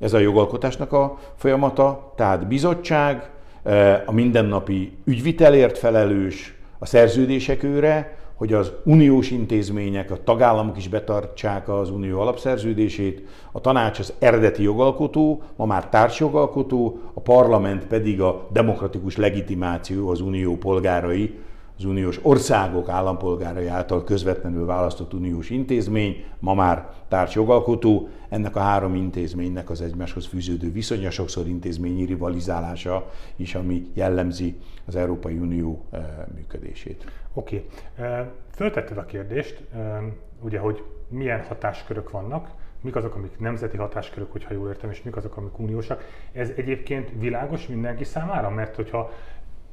ez 0.00 0.12
a 0.12 0.18
jogalkotásnak 0.18 0.92
a 0.92 1.18
folyamata, 1.36 2.12
tehát 2.16 2.46
bizottság, 2.46 3.30
e, 3.62 4.02
a 4.06 4.12
mindennapi 4.12 4.92
ügyvitelért 5.04 5.78
felelős, 5.78 6.54
a 6.78 6.86
szerződések 6.86 7.62
őre, 7.62 8.18
hogy 8.34 8.52
az 8.52 8.72
uniós 8.84 9.30
intézmények, 9.30 10.10
a 10.10 10.22
tagállamok 10.24 10.76
is 10.76 10.88
betartsák 10.88 11.68
az 11.68 11.90
unió 11.90 12.20
alapszerződését, 12.20 13.22
a 13.52 13.60
tanács 13.60 13.98
az 13.98 14.12
eredeti 14.18 14.62
jogalkotó, 14.62 15.42
ma 15.56 15.64
már 15.64 15.88
társjogalkotó, 15.88 16.98
a 17.14 17.20
parlament 17.20 17.86
pedig 17.86 18.20
a 18.20 18.46
demokratikus 18.52 19.16
legitimáció 19.16 20.08
az 20.08 20.20
unió 20.20 20.56
polgárai 20.56 21.34
az 21.80 21.86
uniós 21.86 22.18
országok 22.22 22.88
állampolgárai 22.88 23.66
által 23.66 24.04
közvetlenül 24.04 24.66
választott 24.66 25.14
uniós 25.14 25.50
intézmény, 25.50 26.24
ma 26.38 26.54
már 26.54 26.88
társjogalkotó. 27.08 28.08
Ennek 28.28 28.56
a 28.56 28.60
három 28.60 28.94
intézménynek 28.94 29.70
az 29.70 29.80
egymáshoz 29.80 30.26
fűződő 30.26 30.72
viszonya, 30.72 31.10
sokszor 31.10 31.46
intézményi 31.46 32.04
rivalizálása 32.04 33.10
is, 33.36 33.54
ami 33.54 33.90
jellemzi 33.94 34.56
az 34.86 34.96
Európai 34.96 35.38
Unió 35.38 35.84
eh, 35.90 36.02
működését. 36.34 37.04
Oké. 37.32 37.66
Okay. 37.96 38.06
Eh, 38.06 38.26
föltetted 38.54 38.98
a 38.98 39.04
kérdést, 39.04 39.62
eh, 39.74 39.98
ugye, 40.40 40.58
hogy 40.58 40.82
milyen 41.08 41.44
hatáskörök 41.48 42.10
vannak, 42.10 42.50
mik 42.80 42.96
azok, 42.96 43.14
amik 43.14 43.38
nemzeti 43.38 43.76
hatáskörök, 43.76 44.32
hogyha 44.32 44.54
jól 44.54 44.68
értem, 44.68 44.90
és 44.90 45.02
mik 45.02 45.16
azok, 45.16 45.36
amik 45.36 45.58
uniósak. 45.58 46.04
Ez 46.32 46.50
egyébként 46.56 47.10
világos 47.18 47.66
mindenki 47.66 48.04
számára, 48.04 48.50
mert 48.50 48.76
hogyha 48.76 49.10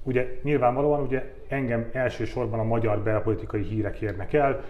Ugye 0.07 0.39
nyilvánvalóan 0.43 1.01
ugye 1.01 1.33
engem 1.47 1.89
elsősorban 1.91 2.59
a 2.59 2.63
magyar 2.63 2.99
belpolitikai 2.99 3.61
hírek 3.61 4.01
érnek 4.01 4.33
el, 4.33 4.63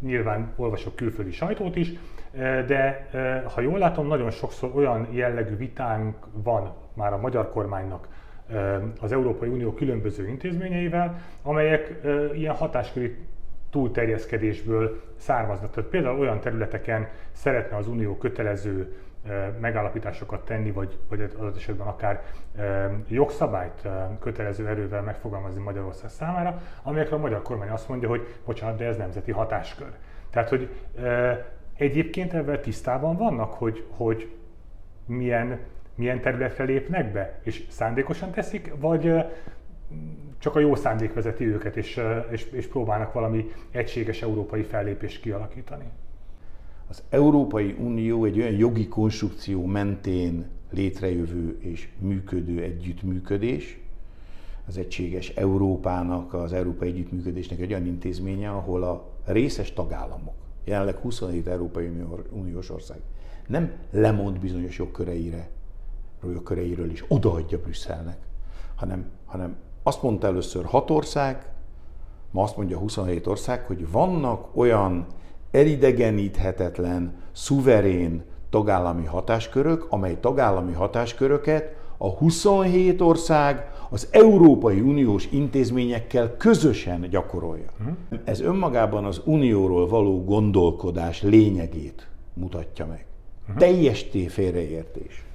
nyilván 0.00 0.52
olvasok 0.56 0.96
külföldi 0.96 1.30
sajtót 1.30 1.76
is, 1.76 1.92
de 2.66 3.08
ha 3.54 3.60
jól 3.60 3.78
látom, 3.78 4.06
nagyon 4.06 4.30
sokszor 4.30 4.70
olyan 4.74 5.08
jellegű 5.10 5.56
vitánk 5.56 6.16
van 6.32 6.74
már 6.94 7.12
a 7.12 7.18
magyar 7.18 7.50
kormánynak 7.50 8.08
az 9.00 9.12
Európai 9.12 9.48
Unió 9.48 9.72
különböző 9.72 10.28
intézményeivel, 10.28 11.20
amelyek 11.42 12.00
ilyen 12.34 12.54
hatásköri 12.54 13.16
túlterjeszkedésből 13.70 15.00
származnak. 15.16 15.70
Tehát 15.70 15.90
például 15.90 16.18
olyan 16.18 16.40
területeken 16.40 17.08
szeretne 17.32 17.76
az 17.76 17.88
Unió 17.88 18.16
kötelező 18.16 18.92
megállapításokat 19.60 20.44
tenni, 20.44 20.70
vagy, 20.70 20.98
vagy 21.08 21.20
adott 21.20 21.56
esetben 21.56 21.86
akár 21.86 22.22
jogszabályt 23.08 23.88
kötelező 24.20 24.68
erővel 24.68 25.02
megfogalmazni 25.02 25.62
Magyarország 25.62 26.10
számára, 26.10 26.60
amelyekre 26.82 27.16
a 27.16 27.18
magyar 27.18 27.42
kormány 27.42 27.68
azt 27.68 27.88
mondja, 27.88 28.08
hogy 28.08 28.34
bocsánat, 28.44 28.76
de 28.76 28.84
ez 28.84 28.96
nemzeti 28.96 29.30
hatáskör. 29.30 29.92
Tehát, 30.30 30.48
hogy 30.48 30.70
egyébként 31.76 32.32
ebben 32.34 32.60
tisztában 32.60 33.16
vannak, 33.16 33.52
hogy, 33.52 33.84
hogy 33.90 34.32
milyen, 35.06 35.58
milyen 35.94 36.20
területre 36.20 36.64
lépnek 36.64 37.12
be, 37.12 37.38
és 37.42 37.66
szándékosan 37.68 38.30
teszik, 38.30 38.72
vagy 38.78 39.14
csak 40.38 40.56
a 40.56 40.60
jó 40.60 40.74
szándék 40.74 41.14
vezeti 41.14 41.44
őket, 41.44 41.76
és, 41.76 42.00
és, 42.30 42.50
és 42.50 42.66
próbálnak 42.66 43.12
valami 43.12 43.50
egységes 43.70 44.22
európai 44.22 44.62
fellépést 44.62 45.20
kialakítani. 45.20 45.84
Az 46.88 47.02
Európai 47.08 47.76
Unió 47.78 48.24
egy 48.24 48.38
olyan 48.38 48.54
jogi 48.54 48.88
konstrukció 48.88 49.64
mentén 49.64 50.46
létrejövő 50.70 51.58
és 51.60 51.88
működő 51.98 52.62
együttműködés, 52.62 53.80
az 54.68 54.76
egységes 54.76 55.28
Európának, 55.28 56.34
az 56.34 56.52
Európai 56.52 56.88
Együttműködésnek 56.88 57.60
egy 57.60 57.72
olyan 57.72 57.86
intézménye, 57.86 58.50
ahol 58.50 58.82
a 58.82 59.10
részes 59.24 59.72
tagállamok, 59.72 60.34
jelenleg 60.64 60.96
27 60.96 61.46
Európai 61.46 61.90
Uniós 62.30 62.70
ország, 62.70 63.00
nem 63.46 63.72
lemond 63.90 64.38
bizonyos 64.38 64.78
jogköreire, 64.78 65.48
jogköreiről 66.22 66.90
is 66.90 67.04
odaadja 67.08 67.60
Brüsszelnek, 67.60 68.18
hanem, 68.74 69.10
hanem 69.24 69.56
azt 69.82 70.02
mondta 70.02 70.26
először 70.26 70.64
hat 70.64 70.90
ország, 70.90 71.50
ma 72.30 72.42
azt 72.42 72.56
mondja 72.56 72.78
27 72.78 73.26
ország, 73.26 73.66
hogy 73.66 73.90
vannak 73.90 74.56
olyan 74.56 75.06
elidegeníthetetlen, 75.56 77.14
szuverén 77.32 78.22
tagállami 78.50 79.04
hatáskörök, 79.04 79.86
amely 79.88 80.16
tagállami 80.20 80.72
hatásköröket 80.72 81.74
a 81.96 82.08
27 82.08 83.00
ország 83.00 83.70
az 83.90 84.08
Európai 84.10 84.80
Uniós 84.80 85.28
intézményekkel 85.30 86.36
közösen 86.36 87.10
gyakorolja. 87.10 87.70
Ez 88.24 88.40
önmagában 88.40 89.04
az 89.04 89.20
unióról 89.24 89.88
való 89.88 90.24
gondolkodás 90.24 91.22
lényegét 91.22 92.08
mutatja 92.34 92.86
meg. 92.86 93.06
Uh-huh. 93.42 93.56
Teljes 93.56 94.06
félreértés. 94.28 95.25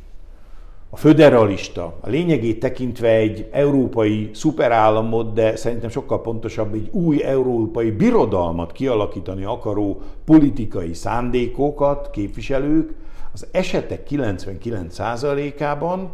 A 0.94 0.98
föderalista, 0.98 1.94
a 2.02 2.10
lényegét 2.10 2.60
tekintve 2.60 3.10
egy 3.10 3.48
európai 3.52 4.30
szuperállamot, 4.34 5.34
de 5.34 5.56
szerintem 5.56 5.90
sokkal 5.90 6.22
pontosabb 6.22 6.74
egy 6.74 6.90
új 6.92 7.24
európai 7.24 7.92
birodalmat 7.92 8.72
kialakítani 8.72 9.44
akaró 9.44 10.02
politikai 10.26 10.94
szándékokat 10.94 12.10
képviselők 12.10 12.94
az 13.34 13.48
esetek 13.52 14.08
99%-ában 14.10 16.10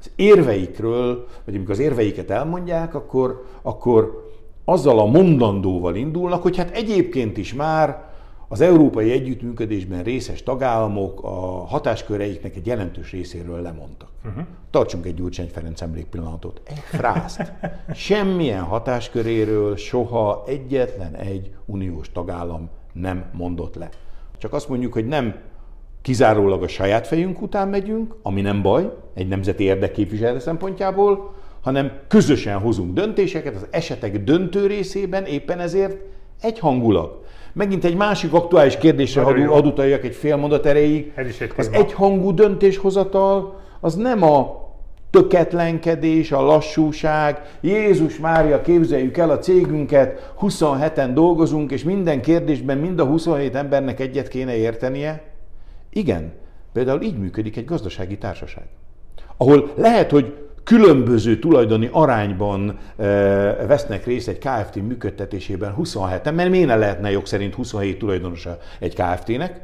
az 0.00 0.10
érveikről, 0.16 1.26
vagy 1.44 1.54
amikor 1.54 1.72
az 1.72 1.78
érveiket 1.78 2.30
elmondják, 2.30 2.94
akkor, 2.94 3.44
akkor 3.62 4.30
azzal 4.64 4.98
a 4.98 5.06
mondandóval 5.06 5.94
indulnak, 5.94 6.42
hogy 6.42 6.56
hát 6.56 6.70
egyébként 6.70 7.36
is 7.36 7.54
már 7.54 8.05
az 8.48 8.60
európai 8.60 9.10
együttműködésben 9.12 10.02
részes 10.02 10.42
tagállamok 10.42 11.22
a 11.22 11.64
hatásköreiknek 11.66 12.56
egy 12.56 12.66
jelentős 12.66 13.10
részéről 13.10 13.60
lemondtak. 13.60 14.08
Uh-huh. 14.24 14.44
Tartsunk 14.70 15.06
egy 15.06 15.14
Gyurcsány 15.14 15.48
Ferenc 15.48 15.80
emlékpillanatot. 15.80 16.60
Egy 16.64 16.78
frászt. 16.78 17.52
Semmilyen 17.94 18.62
hatásköréről 18.62 19.76
soha 19.76 20.44
egyetlen 20.46 21.14
egy 21.14 21.50
uniós 21.64 22.12
tagállam 22.12 22.68
nem 22.92 23.24
mondott 23.32 23.74
le. 23.74 23.88
Csak 24.38 24.52
azt 24.52 24.68
mondjuk, 24.68 24.92
hogy 24.92 25.06
nem 25.06 25.34
kizárólag 26.02 26.62
a 26.62 26.68
saját 26.68 27.06
fejünk 27.06 27.42
után 27.42 27.68
megyünk, 27.68 28.14
ami 28.22 28.40
nem 28.40 28.62
baj, 28.62 28.92
egy 29.14 29.28
nemzeti 29.28 29.64
érdekképviselő 29.64 30.38
szempontjából, 30.38 31.34
hanem 31.60 31.92
közösen 32.08 32.58
hozunk 32.58 32.94
döntéseket, 32.94 33.54
az 33.54 33.66
esetek 33.70 34.24
döntő 34.24 34.66
részében 34.66 35.24
éppen 35.24 35.60
ezért 35.60 35.96
egyhangulag. 36.40 37.24
Megint 37.56 37.84
egy 37.84 37.96
másik 37.96 38.32
aktuális 38.32 38.76
kérdésre 38.76 39.22
ad, 39.22 39.66
utaljak 39.66 40.04
egy 40.04 40.14
fél 40.14 40.36
mondat 40.36 40.66
erejéig. 40.66 41.12
egy 41.14 41.52
az 41.56 41.68
egyhangú 41.72 42.34
döntéshozatal 42.34 43.60
az 43.80 43.94
nem 43.94 44.22
a 44.22 44.64
töketlenkedés, 45.10 46.32
a 46.32 46.40
lassúság. 46.42 47.58
Jézus 47.60 48.18
Mária, 48.18 48.60
képzeljük 48.60 49.16
el 49.16 49.30
a 49.30 49.38
cégünket, 49.38 50.32
27-en 50.40 51.10
dolgozunk, 51.14 51.70
és 51.70 51.84
minden 51.84 52.20
kérdésben 52.20 52.78
mind 52.78 52.98
a 52.98 53.04
27 53.04 53.54
embernek 53.54 54.00
egyet 54.00 54.28
kéne 54.28 54.56
értenie. 54.56 55.22
Igen, 55.90 56.32
például 56.72 57.02
így 57.02 57.18
működik 57.18 57.56
egy 57.56 57.64
gazdasági 57.64 58.18
társaság. 58.18 58.64
Ahol 59.36 59.70
lehet, 59.76 60.10
hogy 60.10 60.45
különböző 60.66 61.38
tulajdoni 61.38 61.88
arányban 61.92 62.78
e, 62.96 63.04
vesznek 63.66 64.06
részt 64.06 64.28
egy 64.28 64.38
KFT 64.38 64.74
működtetésében 64.74 65.74
27-en, 65.78 66.34
mert 66.34 66.50
miért 66.50 66.66
ne 66.66 66.76
lehetne 66.76 67.10
jog 67.10 67.26
szerint 67.26 67.54
27 67.54 67.98
tulajdonosa 67.98 68.58
egy 68.78 68.94
KFT-nek, 68.94 69.60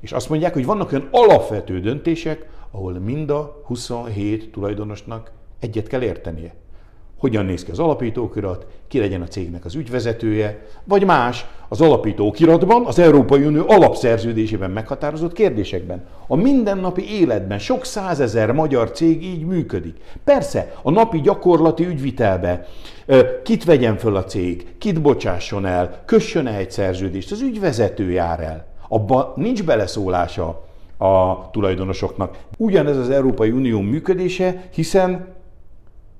és 0.00 0.12
azt 0.12 0.28
mondják, 0.28 0.52
hogy 0.52 0.64
vannak 0.64 0.92
olyan 0.92 1.08
alapvető 1.10 1.80
döntések, 1.80 2.46
ahol 2.70 2.92
mind 2.92 3.30
a 3.30 3.62
27 3.64 4.52
tulajdonosnak 4.52 5.30
egyet 5.60 5.86
kell 5.86 6.02
értenie 6.02 6.54
hogyan 7.18 7.44
néz 7.44 7.64
ki 7.64 7.70
az 7.70 7.78
alapítókirat, 7.78 8.66
ki 8.88 8.98
legyen 8.98 9.22
a 9.22 9.26
cégnek 9.26 9.64
az 9.64 9.74
ügyvezetője, 9.74 10.66
vagy 10.84 11.04
más 11.04 11.46
az 11.68 11.80
alapítókiratban, 11.80 12.86
az 12.86 12.98
Európai 12.98 13.44
Unió 13.44 13.64
alapszerződésében 13.68 14.70
meghatározott 14.70 15.32
kérdésekben. 15.32 16.06
A 16.26 16.36
mindennapi 16.36 17.20
életben 17.20 17.58
sok 17.58 17.84
százezer 17.84 18.52
magyar 18.52 18.90
cég 18.90 19.24
így 19.24 19.44
működik. 19.46 19.96
Persze, 20.24 20.72
a 20.82 20.90
napi 20.90 21.20
gyakorlati 21.20 21.86
ügyvitelbe 21.86 22.66
kit 23.42 23.64
vegyen 23.64 23.96
föl 23.96 24.16
a 24.16 24.24
cég, 24.24 24.66
kit 24.78 25.00
bocsásson 25.00 25.66
el, 25.66 26.02
kössön 26.04 26.46
-e 26.46 26.56
egy 26.56 26.70
szerződést, 26.70 27.32
az 27.32 27.40
ügyvezető 27.40 28.10
jár 28.10 28.40
el. 28.40 28.66
Abba 28.88 29.32
nincs 29.36 29.64
beleszólása 29.64 30.64
a 30.98 31.50
tulajdonosoknak. 31.50 32.36
Ugyanez 32.56 32.96
az 32.96 33.10
Európai 33.10 33.50
Unió 33.50 33.80
működése, 33.80 34.68
hiszen 34.72 35.36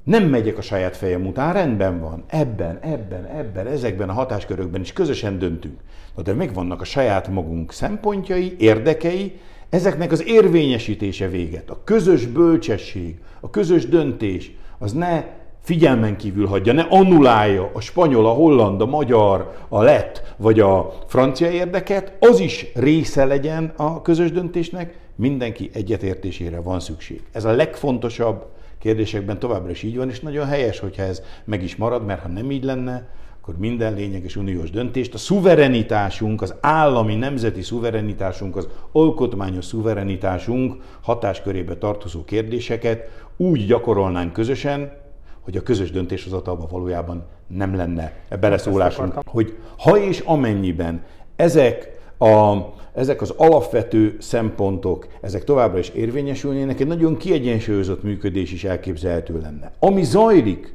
nem 0.08 0.24
megyek 0.24 0.58
a 0.58 0.62
saját 0.62 0.96
fejem 0.96 1.26
után, 1.26 1.52
rendben 1.52 2.00
van, 2.00 2.24
ebben, 2.26 2.78
ebben, 2.82 3.24
ebben, 3.24 3.66
ezekben 3.66 4.08
a 4.08 4.12
hatáskörökben 4.12 4.80
is 4.80 4.92
közösen 4.92 5.38
döntünk. 5.38 5.80
Na 6.16 6.22
de 6.22 6.32
megvannak 6.32 6.80
a 6.80 6.84
saját 6.84 7.28
magunk 7.28 7.72
szempontjai, 7.72 8.56
érdekei, 8.58 9.38
ezeknek 9.70 10.12
az 10.12 10.26
érvényesítése 10.26 11.28
véget. 11.28 11.70
A 11.70 11.80
közös 11.84 12.26
bölcsesség, 12.26 13.18
a 13.40 13.50
közös 13.50 13.86
döntés, 13.86 14.52
az 14.78 14.92
ne 14.92 15.24
figyelmen 15.60 16.16
kívül 16.16 16.46
hagyja, 16.46 16.72
ne 16.72 16.86
annulálja 16.88 17.70
a 17.72 17.80
spanyol, 17.80 18.26
a 18.26 18.32
holland, 18.32 18.80
a 18.80 18.86
magyar, 18.86 19.54
a 19.68 19.82
lett 19.82 20.34
vagy 20.36 20.60
a 20.60 20.98
francia 21.06 21.50
érdeket, 21.50 22.12
az 22.20 22.40
is 22.40 22.66
része 22.74 23.24
legyen 23.24 23.72
a 23.76 24.02
közös 24.02 24.32
döntésnek, 24.32 24.98
mindenki 25.14 25.70
egyetértésére 25.72 26.60
van 26.60 26.80
szükség. 26.80 27.22
Ez 27.32 27.44
a 27.44 27.52
legfontosabb 27.52 28.56
kérdésekben 28.78 29.38
továbbra 29.38 29.70
is 29.70 29.82
így 29.82 29.96
van, 29.96 30.10
és 30.10 30.20
nagyon 30.20 30.46
helyes, 30.46 30.78
hogyha 30.78 31.02
ez 31.02 31.22
meg 31.44 31.62
is 31.62 31.76
marad, 31.76 32.04
mert 32.04 32.20
ha 32.20 32.28
nem 32.28 32.50
így 32.50 32.64
lenne, 32.64 33.08
akkor 33.40 33.60
minden 33.60 33.94
lényeges 33.94 34.36
uniós 34.36 34.70
döntést, 34.70 35.14
a 35.14 35.18
szuverenitásunk, 35.18 36.42
az 36.42 36.54
állami 36.60 37.14
nemzeti 37.14 37.62
szuverenitásunk, 37.62 38.56
az 38.56 38.68
alkotmányos 38.92 39.64
szuverenitásunk 39.64 40.82
hatáskörébe 41.00 41.76
tartozó 41.76 42.24
kérdéseket 42.24 43.26
úgy 43.36 43.66
gyakorolnánk 43.66 44.32
közösen, 44.32 44.92
hogy 45.40 45.56
a 45.56 45.62
közös 45.62 45.90
döntéshozatalban 45.90 46.68
valójában 46.70 47.26
nem 47.46 47.76
lenne 47.76 48.12
beleszólásunk, 48.40 49.14
hogy 49.24 49.56
ha 49.78 49.98
és 49.98 50.20
amennyiben 50.20 51.04
ezek 51.36 51.97
a 52.18 52.56
ezek 52.94 53.20
az 53.20 53.34
alapvető 53.36 54.16
szempontok, 54.20 55.06
ezek 55.20 55.44
továbbra 55.44 55.78
is 55.78 55.88
érvényesülnének, 55.88 56.80
egy 56.80 56.86
nagyon 56.86 57.16
kiegyensúlyozott 57.16 58.02
működés 58.02 58.52
is 58.52 58.64
elképzelhető 58.64 59.40
lenne. 59.40 59.72
Ami 59.78 60.02
zajlik, 60.04 60.74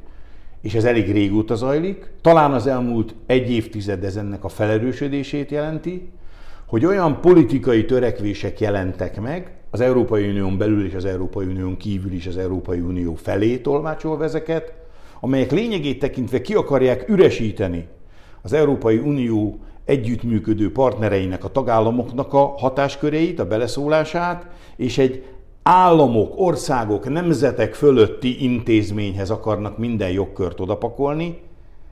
és 0.60 0.74
ez 0.74 0.84
elég 0.84 1.12
régóta 1.12 1.54
zajlik, 1.54 2.10
talán 2.20 2.52
az 2.52 2.66
elmúlt 2.66 3.14
egy 3.26 3.50
évtized 3.50 4.16
ennek 4.16 4.44
a 4.44 4.48
felerősödését 4.48 5.50
jelenti, 5.50 6.08
hogy 6.66 6.84
olyan 6.84 7.20
politikai 7.20 7.84
törekvések 7.84 8.60
jelentek 8.60 9.20
meg, 9.20 9.52
az 9.70 9.80
Európai 9.80 10.28
Unión 10.28 10.58
belül 10.58 10.86
és 10.86 10.94
az 10.94 11.04
Európai 11.04 11.46
Unión 11.46 11.76
kívül 11.76 12.12
is 12.12 12.26
az 12.26 12.36
Európai 12.36 12.80
Unió 12.80 13.14
felé 13.14 13.58
tolmácsolva 13.58 14.24
ezeket, 14.24 14.72
amelyek 15.20 15.50
lényegét 15.50 15.98
tekintve 15.98 16.40
ki 16.40 16.54
akarják 16.54 17.08
üresíteni 17.08 17.86
az 18.42 18.52
Európai 18.52 18.98
Unió 18.98 19.58
együttműködő 19.84 20.72
partnereinek, 20.72 21.44
a 21.44 21.48
tagállamoknak 21.48 22.32
a 22.32 22.54
hatásköreit, 22.58 23.38
a 23.38 23.46
beleszólását, 23.46 24.46
és 24.76 24.98
egy 24.98 25.24
államok, 25.62 26.32
országok, 26.36 27.08
nemzetek 27.08 27.74
fölötti 27.74 28.44
intézményhez 28.44 29.30
akarnak 29.30 29.78
minden 29.78 30.10
jogkört 30.10 30.60
odapakolni. 30.60 31.40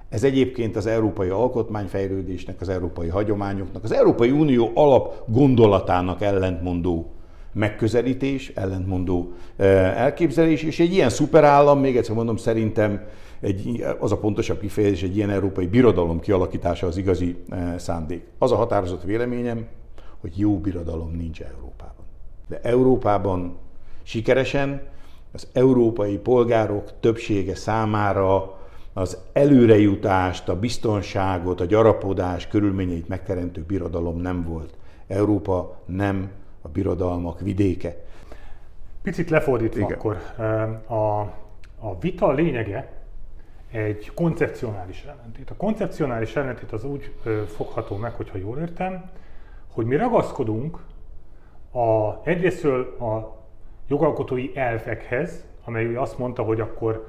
Ez 0.08 0.24
egyébként 0.24 0.76
az 0.76 0.86
európai 0.86 1.28
alkotmányfejlődésnek, 1.28 2.60
az 2.60 2.68
európai 2.68 3.08
hagyományoknak, 3.08 3.84
az 3.84 3.92
Európai 3.92 4.30
Unió 4.30 4.70
alap 4.74 5.14
gondolatának 5.26 6.22
ellentmondó 6.22 7.12
megközelítés, 7.52 8.52
ellentmondó 8.54 9.32
eh, 9.56 10.00
elképzelés, 10.00 10.62
és 10.62 10.80
egy 10.80 10.92
ilyen 10.92 11.08
szuperállam, 11.08 11.80
még 11.80 11.96
egyszer 11.96 12.14
mondom, 12.14 12.36
szerintem 12.36 13.00
egy, 13.42 13.84
az 13.98 14.12
a 14.12 14.18
pontosabb 14.18 14.60
kifejezés, 14.60 15.02
egy 15.02 15.16
ilyen 15.16 15.30
európai 15.30 15.66
birodalom 15.66 16.20
kialakítása 16.20 16.86
az 16.86 16.96
igazi 16.96 17.36
eh, 17.48 17.78
szándék. 17.78 18.26
Az 18.38 18.52
a 18.52 18.56
határozott 18.56 19.02
véleményem, 19.02 19.66
hogy 20.20 20.38
jó 20.38 20.58
birodalom 20.58 21.10
nincs 21.10 21.40
Európában. 21.40 22.04
De 22.48 22.60
Európában 22.62 23.56
sikeresen 24.02 24.82
az 25.32 25.48
európai 25.52 26.18
polgárok 26.18 26.90
többsége 27.00 27.54
számára 27.54 28.58
az 28.92 29.18
előrejutást, 29.32 30.48
a 30.48 30.58
biztonságot, 30.58 31.60
a 31.60 31.64
gyarapodás 31.64 32.48
körülményeit 32.48 33.08
megteremtő 33.08 33.62
birodalom 33.62 34.20
nem 34.20 34.44
volt. 34.44 34.74
Európa 35.06 35.78
nem 35.86 36.30
a 36.62 36.68
birodalmak 36.68 37.40
vidéke. 37.40 37.96
Picit 39.02 39.30
lefordítva 39.30 39.80
Igen. 39.80 39.92
akkor, 39.92 40.16
eh, 40.38 40.92
a, 40.92 41.20
a 41.78 41.98
vita 42.00 42.32
lényege 42.32 43.01
egy 43.72 44.10
koncepcionális 44.14 45.04
ellentét. 45.04 45.50
A 45.50 45.56
koncepcionális 45.56 46.36
ellentét 46.36 46.72
az 46.72 46.84
úgy 46.84 47.14
fogható 47.46 47.96
meg, 47.96 48.12
hogyha 48.12 48.38
jól 48.38 48.58
értem, 48.58 49.10
hogy 49.72 49.86
mi 49.86 49.96
ragaszkodunk 49.96 50.78
a, 51.72 52.20
egyrésztről 52.24 52.96
a 53.00 53.40
jogalkotói 53.88 54.56
elvekhez, 54.56 55.44
amely 55.64 55.94
azt 55.94 56.18
mondta, 56.18 56.42
hogy 56.42 56.60
akkor 56.60 57.08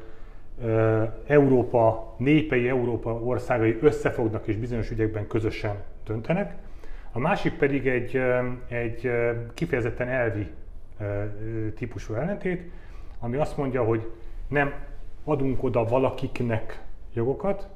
Európa 1.27 2.13
népei, 2.17 2.69
Európa 2.69 3.13
országai 3.13 3.77
összefognak 3.81 4.47
és 4.47 4.55
bizonyos 4.55 4.91
ügyekben 4.91 5.27
közösen 5.27 5.75
döntenek. 6.05 6.55
A 7.11 7.19
másik 7.19 7.57
pedig 7.57 7.87
egy, 7.87 8.21
egy 8.67 9.11
kifejezetten 9.53 10.07
elvi 10.07 10.47
típusú 11.75 12.13
ellentét, 12.13 12.71
ami 13.19 13.37
azt 13.37 13.57
mondja, 13.57 13.83
hogy 13.83 14.11
nem 14.47 14.73
adunk 15.23 15.63
oda 15.63 15.83
valakiknek 15.83 16.83
jogokat, 17.13 17.69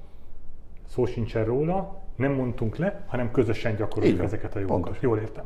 szó 0.88 1.06
sincsen 1.06 1.46
róla, 1.46 2.02
nem 2.16 2.32
mondtunk 2.32 2.78
le, 2.78 3.04
hanem 3.08 3.32
közösen 3.32 3.76
gyakoroljuk 3.76 4.24
ezeket 4.24 4.56
a 4.56 4.60
jogokat. 4.60 4.84
Pontos. 4.84 5.02
Jól 5.02 5.18
értem. 5.18 5.46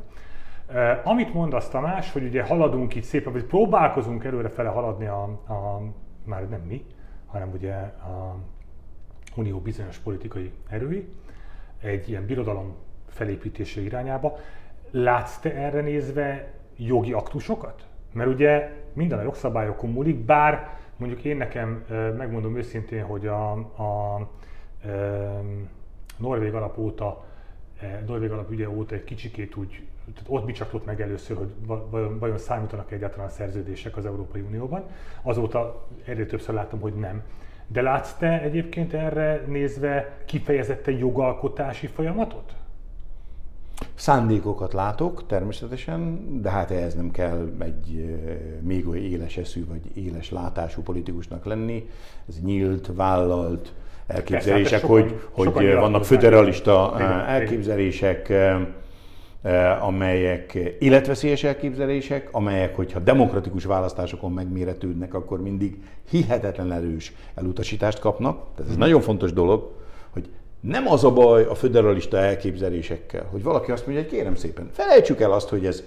Amit 1.04 1.34
mondasz 1.34 1.70
Tamás, 1.70 2.12
hogy 2.12 2.24
ugye 2.24 2.44
haladunk 2.44 2.96
itt 2.96 3.04
szépen, 3.04 3.34
vagy 3.34 3.44
próbálkozunk 3.44 4.24
előrefele 4.24 4.70
haladni 4.70 5.06
a, 5.06 5.24
a 5.24 5.82
már 6.24 6.50
nem 6.50 6.62
mi, 6.62 6.86
hanem 7.26 7.52
ugye 7.54 7.74
a 7.74 8.36
Unió 9.36 9.60
bizonyos 9.60 9.98
politikai 9.98 10.52
erői, 10.70 11.08
egy 11.82 12.10
ilyen 12.10 12.26
birodalom 12.26 12.76
felépítése 13.08 13.82
irányába. 13.82 14.38
Látsz 14.92 15.40
te 15.40 15.54
erre 15.56 15.82
nézve 15.82 16.52
jogi 16.78 17.14
aktusokat? 17.14 17.86
Mert 18.14 18.30
ugye 18.30 18.72
minden 18.94 19.20
a 19.20 19.22
jogszabályokon 19.22 19.90
múlik, 19.90 20.16
bár 20.16 20.80
mondjuk 21.02 21.24
én 21.24 21.38
nekem, 21.38 21.86
megmondom 22.18 22.58
őszintén, 22.58 23.04
hogy 23.04 23.28
a, 23.28 23.52
a, 23.76 24.16
a 24.16 24.28
Norvég 26.18 26.54
alap 26.54 26.78
óta, 26.78 27.26
Norvég 28.06 28.32
alap 28.32 28.52
ügye 28.52 28.70
óta 28.70 28.96
egy 28.96 29.04
kicsikét 29.04 29.56
úgy, 29.56 29.82
tehát 30.14 30.30
ott 30.30 30.46
mi 30.46 30.52
csak 30.52 30.74
ott 30.74 30.86
meg 30.86 31.02
először, 31.02 31.38
hogy 31.38 31.54
vajon, 31.90 32.20
vajon 32.20 32.38
számítanak 32.38 32.92
egyáltalán 32.92 33.28
a 33.28 33.30
szerződések 33.30 33.98
az 33.98 34.06
Európai 34.06 34.42
Unióban. 34.42 34.84
Azóta 35.22 35.88
egyre 36.06 36.26
többször 36.26 36.56
látom, 36.56 36.80
hogy 36.80 36.94
nem. 36.94 37.24
De 37.68 37.82
látsz 37.82 38.14
te 38.14 38.42
egyébként 38.42 38.94
erre 38.94 39.44
nézve 39.48 40.18
kifejezetten 40.26 40.98
jogalkotási 40.98 41.88
folyamatot? 41.88 42.56
Szándékokat 44.02 44.74
látok 44.74 45.26
természetesen, 45.28 46.28
de 46.42 46.50
hát 46.50 46.72
ehhez 46.72 46.96
nem 46.96 47.12
kell 47.12 47.52
egy 47.60 48.16
még 48.62 48.88
olyan 48.88 49.04
éles 49.04 49.38
eszű 49.38 49.66
vagy 49.66 50.06
éles 50.06 50.32
látású 50.32 50.82
politikusnak 50.82 51.46
lenni. 51.46 51.90
Ez 52.30 52.40
nyílt, 52.44 52.90
vállalt 52.96 53.74
elképzelések, 54.08 54.70
Persze, 54.70 54.76
hát 54.76 54.86
hogy, 54.86 55.20
sokan, 55.46 55.64
hogy 55.64 55.74
vannak 55.74 56.06
föderalista 56.06 57.00
elképzelések, 57.28 58.34
Eh, 59.42 59.86
amelyek 59.86 60.54
életveszélyes 60.80 61.44
elképzelések, 61.44 62.30
amelyek, 62.32 62.76
hogyha 62.76 63.00
demokratikus 63.00 63.64
választásokon 63.66 64.32
megméretődnek, 64.32 65.14
akkor 65.14 65.42
mindig 65.42 65.78
hihetetlen 66.10 66.72
erős 66.72 67.14
elutasítást 67.36 68.00
kapnak. 68.00 68.36
Tehát 68.36 68.60
ez 68.60 68.68
hmm. 68.68 68.78
nagyon 68.78 69.02
fontos 69.02 69.34
dolog, 69.34 69.72
hogy 70.10 70.30
nem 70.62 70.88
az 70.88 71.04
a 71.04 71.14
baj 71.14 71.44
a 71.44 71.56
föderalista 71.56 72.18
elképzelésekkel, 72.18 73.28
hogy 73.32 73.44
valaki 73.44 73.72
azt 73.72 73.86
mondja, 73.86 74.04
hogy 74.04 74.14
kérem 74.14 74.36
szépen, 74.36 74.70
felejtsük 74.72 75.22
el 75.22 75.32
azt, 75.32 75.50
hogy 75.50 75.66
ez 75.66 75.84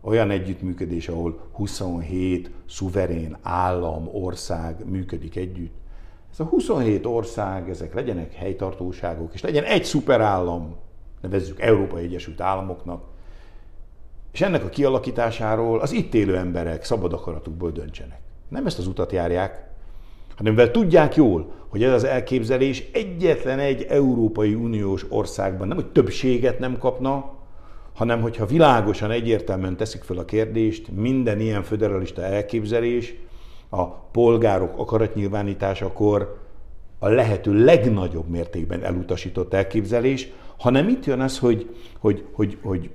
olyan 0.00 0.30
együttműködés, 0.30 1.08
ahol 1.08 1.38
27 1.52 2.50
szuverén 2.68 3.36
állam, 3.42 4.08
ország 4.12 4.88
működik 4.88 5.36
együtt. 5.36 5.74
Ez 6.32 6.40
a 6.40 6.44
27 6.44 7.06
ország, 7.06 7.70
ezek 7.70 7.94
legyenek 7.94 8.34
helytartóságok, 8.34 9.34
és 9.34 9.40
legyen 9.40 9.64
egy 9.64 9.84
szuperállam, 9.84 10.76
nevezzük 11.20 11.60
Európai 11.60 12.02
Egyesült 12.02 12.40
Államoknak, 12.40 13.04
és 14.32 14.40
ennek 14.40 14.64
a 14.64 14.68
kialakításáról 14.68 15.80
az 15.80 15.92
itt 15.92 16.14
élő 16.14 16.36
emberek 16.36 16.84
szabad 16.84 17.12
akaratukból 17.12 17.70
döntsenek. 17.70 18.20
Nem 18.48 18.66
ezt 18.66 18.78
az 18.78 18.86
utat 18.86 19.12
járják, 19.12 19.67
hanem 20.38 20.52
mivel 20.52 20.70
tudják 20.70 21.16
jól, 21.16 21.52
hogy 21.68 21.82
ez 21.82 21.92
az 21.92 22.04
elképzelés 22.04 22.84
egyetlen 22.92 23.58
egy 23.58 23.86
Európai 23.88 24.54
Uniós 24.54 25.04
országban 25.08 25.68
nem, 25.68 25.76
hogy 25.76 25.86
többséget 25.92 26.58
nem 26.58 26.78
kapna, 26.78 27.36
hanem 27.94 28.20
hogyha 28.20 28.46
világosan, 28.46 29.10
egyértelműen 29.10 29.76
teszik 29.76 30.02
fel 30.02 30.18
a 30.18 30.24
kérdést, 30.24 30.88
minden 30.96 31.40
ilyen 31.40 31.62
föderalista 31.62 32.22
elképzelés 32.22 33.14
a 33.68 33.84
polgárok 33.86 34.78
akaratnyilvánításakor 34.78 36.38
a 36.98 37.08
lehető 37.08 37.64
legnagyobb 37.64 38.28
mértékben 38.28 38.84
elutasított 38.84 39.54
elképzelés, 39.54 40.28
hanem 40.58 40.88
itt 40.88 41.04
jön 41.04 41.20
az, 41.20 41.38
hogy, 41.38 41.74
hogy, 41.98 42.24
hogy, 42.32 42.58
hogy 42.62 42.90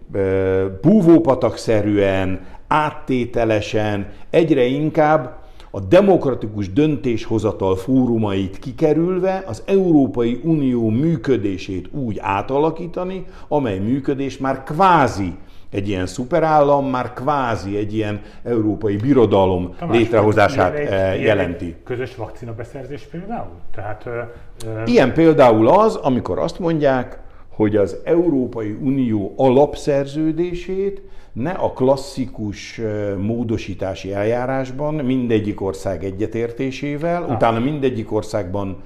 búvópatakszerűen, 0.82 2.46
áttételesen, 2.68 4.12
egyre 4.30 4.64
inkább 4.64 5.43
a 5.76 5.80
demokratikus 5.80 6.74
döntéshozatal 6.74 7.76
fórumait 7.76 8.60
kikerülve 8.60 9.44
az 9.48 9.64
Európai 9.66 10.40
Unió 10.44 10.90
működését 10.90 11.88
úgy 11.92 12.18
átalakítani, 12.22 13.26
amely 13.48 13.80
működés 13.80 14.38
már 14.38 14.64
kvázi 14.64 15.36
egy 15.70 15.88
ilyen 15.88 16.06
szuperállam, 16.06 16.90
már 16.90 17.14
kvázi 17.14 17.78
egy 17.78 17.94
ilyen 17.94 18.22
európai 18.44 18.96
birodalom 18.96 19.76
Tamás, 19.80 19.98
létrehozását 19.98 20.80
ilyen 20.80 20.94
egy, 20.94 21.22
jelenti. 21.22 21.66
Egy 21.66 21.84
közös 21.84 22.16
vakcina 22.16 22.54
beszerzés 22.54 23.02
például? 23.12 23.56
Tehát, 23.76 24.06
ö, 24.06 24.20
ö... 24.66 24.84
Ilyen 24.86 25.14
például 25.14 25.68
az, 25.68 25.96
amikor 25.96 26.40
azt 26.40 26.60
mondják, 26.60 27.20
hogy 27.50 27.76
az 27.76 27.98
Európai 28.04 28.78
Unió 28.82 29.34
alapszerződését 29.38 31.02
ne 31.34 31.52
a 31.52 31.72
klasszikus 31.72 32.82
módosítási 33.18 34.14
eljárásban 34.14 34.94
mindegyik 34.94 35.62
ország 35.62 36.04
egyetértésével, 36.04 37.24
ah. 37.24 37.30
utána 37.30 37.60
mindegyik 37.60 38.12
országban 38.12 38.82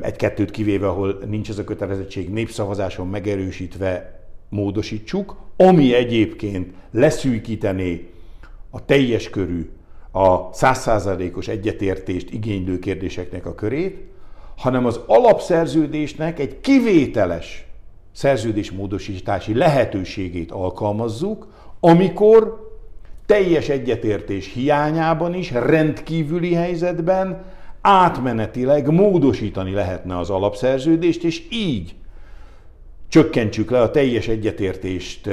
egy-kettőt 0.00 0.50
kivéve, 0.50 0.88
ahol 0.88 1.18
nincs 1.26 1.48
ez 1.48 1.58
a 1.58 1.64
kötelezettség 1.64 2.30
népszavazáson 2.30 3.06
megerősítve 3.06 4.20
módosítsuk, 4.48 5.36
ami 5.56 5.94
egyébként 5.94 6.74
leszűkítené 6.90 8.10
a 8.70 8.84
teljes 8.84 9.30
körű, 9.30 9.70
a 10.12 10.52
százszázalékos 10.52 11.48
egyetértést 11.48 12.30
igénylő 12.30 12.78
kérdéseknek 12.78 13.46
a 13.46 13.54
körét, 13.54 14.06
hanem 14.56 14.86
az 14.86 15.00
alapszerződésnek 15.06 16.38
egy 16.38 16.60
kivételes 16.60 17.66
szerződésmódosítási 18.12 19.54
lehetőségét 19.54 20.50
alkalmazzuk, 20.50 21.46
amikor 21.80 22.66
teljes 23.26 23.68
egyetértés 23.68 24.52
hiányában 24.52 25.34
is, 25.34 25.50
rendkívüli 25.50 26.54
helyzetben 26.54 27.44
átmenetileg 27.80 28.90
módosítani 28.92 29.72
lehetne 29.72 30.18
az 30.18 30.30
alapszerződést, 30.30 31.24
és 31.24 31.42
így 31.50 31.94
csökkentsük 33.08 33.70
le 33.70 33.80
a 33.80 33.90
teljes 33.90 34.28
egyetértést 34.28 35.28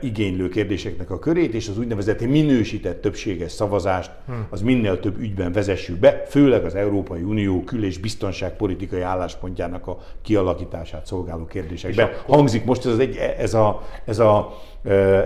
igénylő 0.00 0.48
kérdéseknek 0.48 1.10
a 1.10 1.18
körét, 1.18 1.54
és 1.54 1.68
az 1.68 1.78
úgynevezett 1.78 2.20
minősített 2.20 3.00
többséges 3.00 3.52
szavazást 3.52 4.10
az 4.50 4.60
minél 4.60 5.00
több 5.00 5.18
ügyben 5.18 5.52
vezessük 5.52 5.98
be, 5.98 6.22
főleg 6.28 6.64
az 6.64 6.74
Európai 6.74 7.22
Unió 7.22 7.64
kül- 7.64 7.84
és 7.84 7.98
biztonságpolitikai 7.98 9.00
álláspontjának 9.00 9.86
a 9.86 9.98
kialakítását 10.22 11.06
szolgáló 11.06 11.44
kérdésekben. 11.44 12.06
Akkor... 12.06 12.34
Hangzik 12.34 12.64
most 12.64 12.86
ez, 12.86 12.98
egy, 12.98 13.16
ez 13.16 13.54
a, 13.54 13.82
ez 14.04 14.18
a 14.18 14.52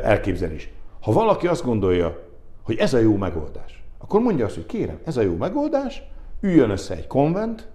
elképzelés. 0.03 0.69
Ha 1.01 1.13
valaki 1.13 1.47
azt 1.47 1.65
gondolja, 1.65 2.25
hogy 2.63 2.77
ez 2.77 2.95
a 2.95 2.99
jó 2.99 3.17
megoldás, 3.17 3.85
akkor 3.99 4.21
mondja 4.21 4.45
azt, 4.45 4.55
hogy 4.55 4.67
kérem, 4.67 4.99
ez 5.05 5.17
a 5.17 5.23
jó 5.23 5.37
megoldás, 5.37 6.03
üljön 6.41 6.71
össze 6.71 6.95
egy 6.95 7.07
konvent, 7.07 7.69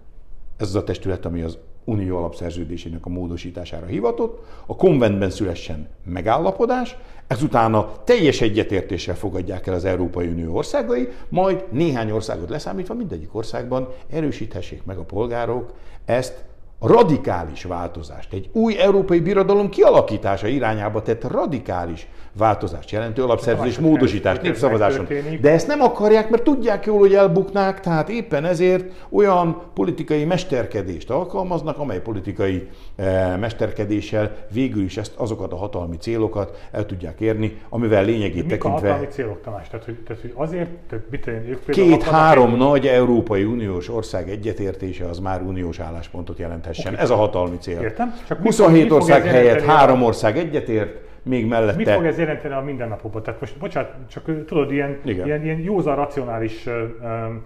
ez 0.57 0.67
az 0.67 0.75
a 0.75 0.83
testület, 0.83 1.25
ami 1.25 1.41
az 1.41 1.57
unió 1.83 2.17
alapszerződésének 2.17 3.05
a 3.05 3.09
módosítására 3.09 3.85
hivatott, 3.85 4.45
a 4.65 4.75
konventben 4.75 5.29
szülessen 5.29 5.87
megállapodás, 6.03 6.97
ezután 7.27 7.73
a 7.73 8.03
teljes 8.03 8.41
egyetértéssel 8.41 9.15
fogadják 9.15 9.67
el 9.67 9.73
az 9.73 9.85
Európai 9.85 10.27
Unió 10.27 10.55
országai, 10.55 11.07
majd 11.29 11.63
néhány 11.71 12.11
országot 12.11 12.49
leszámítva 12.49 12.93
mindegyik 12.93 13.35
országban 13.35 13.87
erősíthessék 14.09 14.83
meg 14.83 14.97
a 14.97 15.03
polgárok 15.03 15.73
ezt 16.05 16.43
a 16.79 16.87
radikális 16.87 17.63
változást, 17.63 18.33
egy 18.33 18.49
új 18.51 18.79
európai 18.79 19.19
birodalom 19.19 19.69
kialakítása 19.69 20.47
irányába 20.47 21.01
tett 21.01 21.23
radikális 21.23 22.07
változást 22.37 22.91
jelentő 22.91 23.23
alapszerződés 23.23 23.79
módosítás 23.79 24.39
népszavazáson. 24.39 25.07
De 25.41 25.51
ezt 25.51 25.67
nem 25.67 25.81
akarják, 25.81 26.29
mert 26.29 26.43
tudják 26.43 26.85
jól, 26.85 26.99
hogy 26.99 27.13
elbuknák, 27.13 27.79
tehát 27.79 28.09
éppen 28.09 28.45
ezért 28.45 28.85
olyan 29.09 29.61
politikai 29.73 30.23
mesterkedést 30.23 31.09
alkalmaznak, 31.09 31.77
amely 31.77 32.01
politikai 32.01 32.67
eh, 32.95 33.37
mesterkedéssel 33.37 34.31
végül 34.53 34.83
is 34.83 34.97
ezt, 34.97 35.13
azokat 35.15 35.53
a 35.53 35.55
hatalmi 35.55 35.97
célokat 35.97 36.67
el 36.71 36.85
tudják 36.85 37.19
érni, 37.19 37.61
amivel 37.69 38.03
lényegét 38.03 38.41
Mik 38.41 38.49
tekintve... 38.49 38.87
a 38.87 38.91
hatalmi 38.91 39.07
célok, 39.07 39.41
Tamás? 39.41 39.67
Tehát, 39.69 39.85
hogy, 39.85 39.95
tehát, 40.07 40.21
hogy 40.21 40.33
azért, 40.35 40.69
tehát 40.89 41.05
mit 41.09 41.27
ők 41.27 41.69
Két-három 41.69 42.55
nagy 42.55 42.87
Európai 42.87 43.43
Uniós 43.43 43.89
ország 43.89 44.29
egyetértése 44.29 45.05
az 45.05 45.19
már 45.19 45.41
uniós 45.41 45.79
álláspontot 45.79 46.37
jelenthessen. 46.37 46.91
Okay. 46.91 47.03
Ez 47.03 47.09
a 47.09 47.15
hatalmi 47.15 47.57
cél. 47.57 47.81
Értem. 47.81 48.13
Csak 48.27 48.41
27 48.41 48.91
ország 48.91 49.23
helyett 49.23 49.61
három 49.61 50.03
ország 50.03 50.37
egyetért, 50.37 51.09
még 51.23 51.47
mellette... 51.47 51.77
Mit 51.77 51.89
fog 51.89 52.05
ez 52.05 52.17
jelenteni 52.17 52.53
a 52.53 52.59
mindennapokban? 52.59 53.23
Tehát 53.23 53.39
most, 53.39 53.57
bocsánat, 53.57 53.93
csak 54.09 54.45
tudod, 54.45 54.71
ilyen, 54.71 54.99
ilyen, 55.03 55.43
ilyen 55.43 55.59
józan, 55.59 55.95
racionális 55.95 56.65
um, 56.65 57.43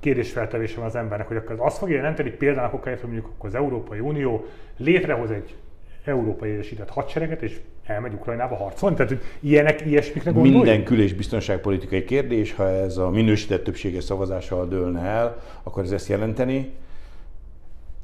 kérdésfeltevése 0.00 0.76
van 0.76 0.86
az 0.86 0.96
embernek, 0.96 1.28
hogy 1.28 1.36
akkor 1.36 1.56
az 1.58 1.78
fogja 1.78 1.96
jelenteni 1.96 2.30
például 2.30 2.68
hogy 2.70 2.98
mondjuk 3.02 3.26
akkor 3.26 3.48
az 3.48 3.54
Európai 3.54 3.98
Unió 3.98 4.44
létrehoz 4.76 5.30
egy 5.30 5.56
európai 6.04 6.50
egyesített 6.50 6.90
hadsereget, 6.90 7.42
és 7.42 7.60
elmegy 7.86 8.12
Ukrajnába 8.12 8.54
harcolni? 8.54 8.96
Tehát, 8.96 9.10
hogy 9.10 9.22
ilyenek, 9.40 9.86
ilyesmikre 9.86 10.30
gondolj? 10.30 10.54
Minden 10.54 10.84
kül- 10.84 11.00
és 11.00 11.14
biztonságpolitikai 11.14 12.04
kérdés, 12.04 12.54
ha 12.54 12.68
ez 12.68 12.96
a 12.96 13.10
minősített 13.10 13.64
többséges 13.64 14.04
szavazással 14.04 14.68
dőlne 14.68 15.00
el, 15.00 15.42
akkor 15.62 15.82
ez 15.82 15.92
ezt 15.92 16.08
jelenteni. 16.08 16.72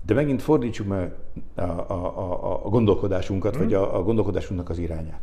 De 0.09 0.15
megint 0.15 0.43
fordítsuk 0.43 0.87
meg 0.87 1.13
a, 1.55 1.63
a, 1.63 2.19
a, 2.19 2.65
a 2.65 2.69
gondolkodásunkat, 2.69 3.55
hmm. 3.55 3.65
vagy 3.65 3.75
a, 3.75 3.97
a 3.97 4.03
gondolkodásunknak 4.03 4.69
az 4.69 4.79
irányát. 4.79 5.21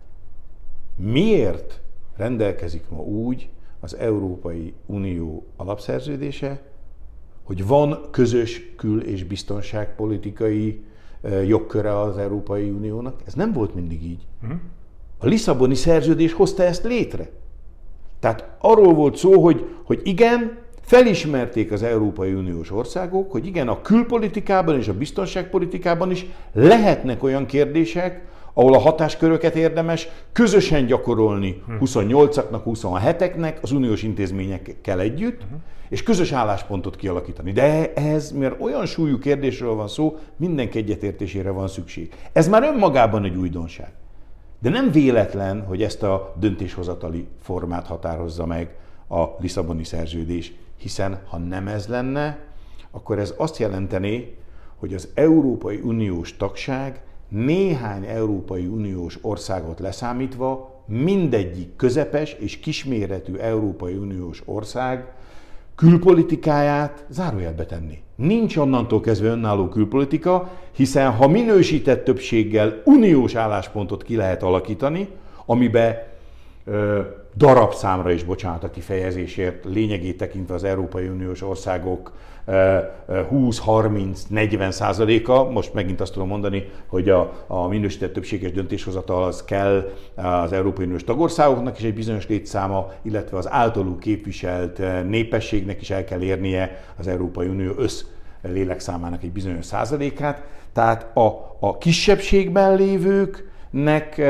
miért 0.96 1.82
rendelkezik 2.16 2.90
ma 2.90 2.98
úgy 2.98 3.50
az 3.80 3.96
Európai 3.96 4.74
Unió 4.86 5.46
alapszerződése, 5.56 6.62
hogy 7.44 7.68
van 7.68 8.00
közös 8.12 8.76
kül- 8.76 9.04
és 9.04 9.24
biztonságpolitikai 9.24 10.84
jogköre 11.46 12.00
az 12.00 12.18
Európai 12.18 12.70
Uniónak. 12.70 13.22
Ez 13.26 13.34
nem 13.34 13.54
volt 13.54 13.76
mindig 13.76 14.04
így. 14.04 14.28
Uh-huh. 14.44 14.60
A 15.18 15.26
Lisszaboni 15.26 15.76
szerződés 15.76 16.34
hozta 16.34 16.64
ezt 16.64 16.84
létre. 16.84 17.30
Tehát 18.20 18.56
arról 18.60 18.94
volt 18.94 19.16
szó, 19.16 19.44
hogy, 19.44 19.76
hogy 19.84 20.02
igen, 20.04 20.58
felismerték 20.86 21.72
az 21.72 21.84
Európai 21.84 22.34
Uniós 22.34 22.72
országok, 22.72 23.32
hogy 23.32 23.46
igen, 23.46 23.68
a 23.68 23.82
külpolitikában 23.82 24.78
és 24.78 24.88
a 24.88 24.94
biztonságpolitikában 24.94 26.12
is 26.12 26.26
lehetnek 26.54 27.24
olyan 27.24 27.46
kérdések, 27.46 28.26
ahol 28.54 28.74
a 28.74 28.80
hatásköröket 28.80 29.56
érdemes 29.56 30.08
közösen 30.32 30.86
gyakorolni 30.86 31.64
28-aknak, 31.80 32.62
hm. 32.64 32.70
27-eknek, 32.70 33.62
az 33.62 33.72
uniós 33.72 34.04
intézményekkel 34.04 35.00
együtt, 35.00 35.44
uh-huh. 35.44 35.60
és 35.90 36.04
közös 36.04 36.32
álláspontot 36.32 36.96
kialakítani. 36.96 37.52
De 37.52 37.94
ez, 37.94 38.32
mert 38.32 38.62
olyan 38.62 38.86
súlyú 38.86 39.20
kérdésről 39.20 39.74
van 39.74 39.88
szó, 39.88 40.18
mindenki 40.36 40.78
egyetértésére 40.78 41.50
van 41.50 41.68
szükség. 41.68 42.14
Ez 42.34 42.48
már 42.48 42.64
önmagában 42.64 43.24
egy 43.24 43.36
újdonság. 43.36 43.92
De 44.60 44.70
nem 44.70 44.92
véletlen, 44.92 45.64
hogy 45.68 45.84
ezt 45.84 46.04
a 46.04 46.34
döntéshozatali 46.40 47.28
formát 47.42 47.88
határozza 47.88 48.46
meg 48.46 48.76
a 49.08 49.24
Lisszaboni 49.40 49.84
szerződés, 49.84 50.54
hiszen 50.78 51.22
ha 51.30 51.38
nem 51.38 51.68
ez 51.68 51.88
lenne, 51.88 52.40
akkor 52.92 53.20
ez 53.20 53.34
azt 53.38 53.58
jelenteni, 53.58 54.36
hogy 54.76 54.94
az 54.94 55.10
Európai 55.14 55.80
Uniós 55.84 56.38
tagság 56.38 57.02
néhány 57.28 58.06
Európai 58.06 58.66
Uniós 58.66 59.18
országot 59.22 59.80
leszámítva 59.80 60.84
mindegyik 60.86 61.76
közepes 61.76 62.34
és 62.34 62.60
kisméretű 62.60 63.36
Európai 63.36 63.94
Uniós 63.94 64.42
ország 64.46 65.14
külpolitikáját 65.76 67.06
zárójelbe 67.10 67.66
tenni. 67.66 68.02
Nincs 68.16 68.58
onnantól 68.58 69.02
kezdve 69.02 69.28
önálló 69.30 69.68
külpolitika, 69.68 70.52
hiszen 70.72 71.12
ha 71.12 71.28
minősített 71.28 72.04
többséggel 72.04 72.82
uniós 72.86 73.36
álláspontot 73.36 74.04
ki 74.04 74.16
lehet 74.16 74.44
alakítani, 74.44 75.08
amibe 75.46 76.08
ö, 76.12 76.15
darabszámra 77.38 78.12
is, 78.12 78.24
bocsánat 78.24 78.64
a 78.64 78.70
kifejezésért, 78.70 79.66
lényegét 79.66 80.18
tekintve 80.18 80.54
az 80.54 80.64
Európai 80.64 81.08
Uniós 81.08 81.42
országok 81.42 82.12
20-30-40 82.48 84.72
százaléka, 84.72 85.50
most 85.50 85.74
megint 85.74 86.02
azt 86.02 86.14
tudom 86.14 86.28
mondani, 86.28 86.70
hogy 86.88 87.10
a, 87.10 87.46
a 87.48 87.68
minősített 87.68 88.14
többséges 88.14 88.52
döntéshozatal 88.52 89.24
az 89.24 89.44
kell 89.44 89.92
az 90.16 90.52
Európai 90.52 90.86
Uniós 90.86 91.04
tagországoknak 91.04 91.78
is 91.78 91.84
egy 91.84 91.94
bizonyos 91.94 92.28
létszáma, 92.28 92.92
illetve 93.02 93.38
az 93.38 93.50
általuk 93.50 94.00
képviselt 94.00 94.82
népességnek 95.08 95.82
is 95.82 95.90
el 95.90 96.04
kell 96.04 96.22
érnie 96.22 96.84
az 96.98 97.08
Európai 97.08 97.48
Unió 97.48 97.72
össz 97.78 98.04
lélekszámának 98.42 99.24
egy 99.24 99.32
bizonyos 99.32 99.66
százalékát. 99.66 100.44
Tehát 100.74 101.18
a, 101.18 101.56
a 101.60 101.78
kisebbségben 101.78 102.76
lévők, 102.76 103.54
nek 103.84 104.22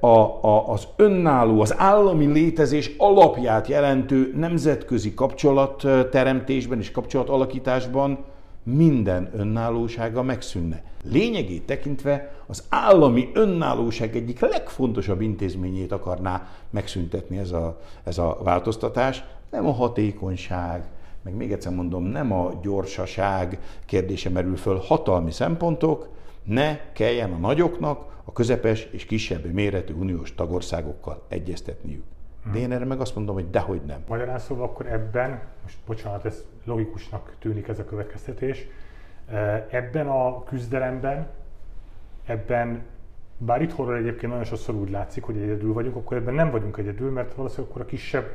a, 0.00 0.06
a, 0.06 0.68
az 0.68 0.88
önálló, 0.96 1.60
az 1.60 1.74
állami 1.76 2.26
létezés 2.26 2.90
alapját 2.96 3.66
jelentő 3.66 4.32
nemzetközi 4.36 5.14
kapcsolatteremtésben 5.14 6.78
és 6.78 6.90
kapcsolatalakításban 6.90 8.24
minden 8.62 9.30
önállósága 9.36 10.22
megszűnne. 10.22 10.82
Lényegét 11.10 11.66
tekintve 11.66 12.34
az 12.46 12.64
állami 12.68 13.30
önállóság 13.34 14.16
egyik 14.16 14.40
legfontosabb 14.40 15.20
intézményét 15.20 15.92
akarná 15.92 16.48
megszüntetni 16.70 17.38
ez 17.38 17.52
a, 17.52 17.80
ez 18.04 18.18
a 18.18 18.38
változtatás, 18.42 19.24
nem 19.50 19.66
a 19.66 19.72
hatékonyság, 19.72 20.84
meg 21.22 21.34
még 21.34 21.52
egyszer 21.52 21.72
mondom, 21.72 22.04
nem 22.04 22.32
a 22.32 22.52
gyorsaság 22.62 23.58
kérdése 23.86 24.30
merül 24.30 24.56
föl, 24.56 24.80
hatalmi 24.86 25.30
szempontok, 25.30 26.08
ne 26.48 26.92
kelljen 26.92 27.32
a 27.32 27.36
nagyoknak 27.36 28.20
a 28.24 28.32
közepes 28.32 28.84
és 28.84 29.04
kisebb 29.04 29.44
méretű 29.44 29.94
uniós 29.94 30.34
tagországokkal 30.34 31.22
egyeztetniük. 31.28 32.04
De 32.52 32.58
én 32.58 32.72
erre 32.72 32.84
meg 32.84 33.00
azt 33.00 33.14
mondom, 33.14 33.34
hogy 33.34 33.50
dehogy 33.50 33.80
nem. 33.86 34.04
Magyarán 34.08 34.38
szóval 34.38 34.64
akkor 34.64 34.86
ebben, 34.86 35.40
most 35.62 35.76
bocsánat, 35.86 36.24
ez 36.24 36.44
logikusnak 36.64 37.34
tűnik 37.38 37.68
ez 37.68 37.78
a 37.78 37.84
következtetés, 37.84 38.66
eh, 39.26 39.64
ebben 39.70 40.06
a 40.06 40.44
küzdelemben, 40.44 41.26
ebben, 42.26 42.82
bár 43.38 43.62
itthonról 43.62 43.96
egyébként 43.96 44.32
nagyon 44.32 44.46
sokszor 44.46 44.74
úgy 44.74 44.90
látszik, 44.90 45.22
hogy 45.22 45.36
egyedül 45.36 45.72
vagyunk, 45.72 45.96
akkor 45.96 46.16
ebben 46.16 46.34
nem 46.34 46.50
vagyunk 46.50 46.76
egyedül, 46.76 47.10
mert 47.10 47.34
valószínűleg 47.34 47.70
akkor 47.70 47.82
a 47.82 47.86
kisebb 47.86 48.26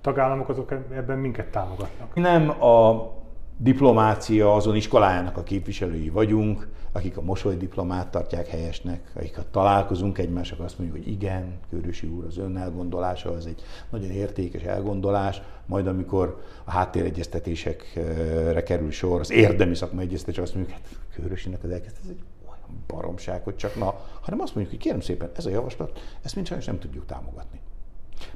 tagállamok 0.00 0.48
azok 0.48 0.72
ebben 0.72 1.18
minket 1.18 1.46
támogatnak. 1.46 2.14
Nem 2.14 2.62
a 2.62 3.10
diplomácia 3.62 4.54
azon 4.54 4.76
iskolájának 4.76 5.36
a 5.36 5.42
képviselői 5.42 6.08
vagyunk, 6.08 6.68
akik 6.92 7.16
a 7.16 7.22
mosolydiplomát 7.22 8.10
tartják 8.10 8.46
helyesnek, 8.46 9.12
akik 9.16 9.36
ha 9.36 9.42
találkozunk 9.50 10.18
egymással, 10.18 10.64
azt 10.64 10.78
mondjuk, 10.78 11.04
hogy 11.04 11.12
igen, 11.12 11.58
Körösi 11.70 12.06
úr, 12.06 12.24
az 12.24 12.38
ön 12.38 12.56
elgondolása 12.56 13.30
az 13.30 13.46
egy 13.46 13.62
nagyon 13.90 14.10
értékes 14.10 14.62
elgondolás, 14.62 15.42
majd 15.66 15.86
amikor 15.86 16.42
a 16.64 16.70
háttéregyeztetésekre 16.70 18.62
kerül 18.62 18.90
sor, 18.90 19.20
az 19.20 19.30
érdemi 19.30 19.74
szakmai 19.74 20.04
egyeztetés, 20.04 20.38
azt 20.38 20.54
mondjuk, 20.54 20.76
hát 20.76 20.88
Körösinek 21.14 21.64
az 21.64 21.70
elkezdés, 21.70 22.00
ez 22.02 22.10
egy 22.10 22.22
olyan 22.48 22.84
baromság, 22.86 23.42
hogy 23.44 23.56
csak 23.56 23.76
na, 23.76 23.94
hanem 24.20 24.40
azt 24.40 24.54
mondjuk, 24.54 24.76
hogy 24.76 24.84
kérem 24.84 25.00
szépen, 25.00 25.30
ez 25.36 25.46
a 25.46 25.50
javaslat, 25.50 26.00
ezt 26.22 26.34
mind 26.34 26.46
sajnos 26.46 26.66
nem 26.66 26.78
tudjuk 26.78 27.06
támogatni. 27.06 27.60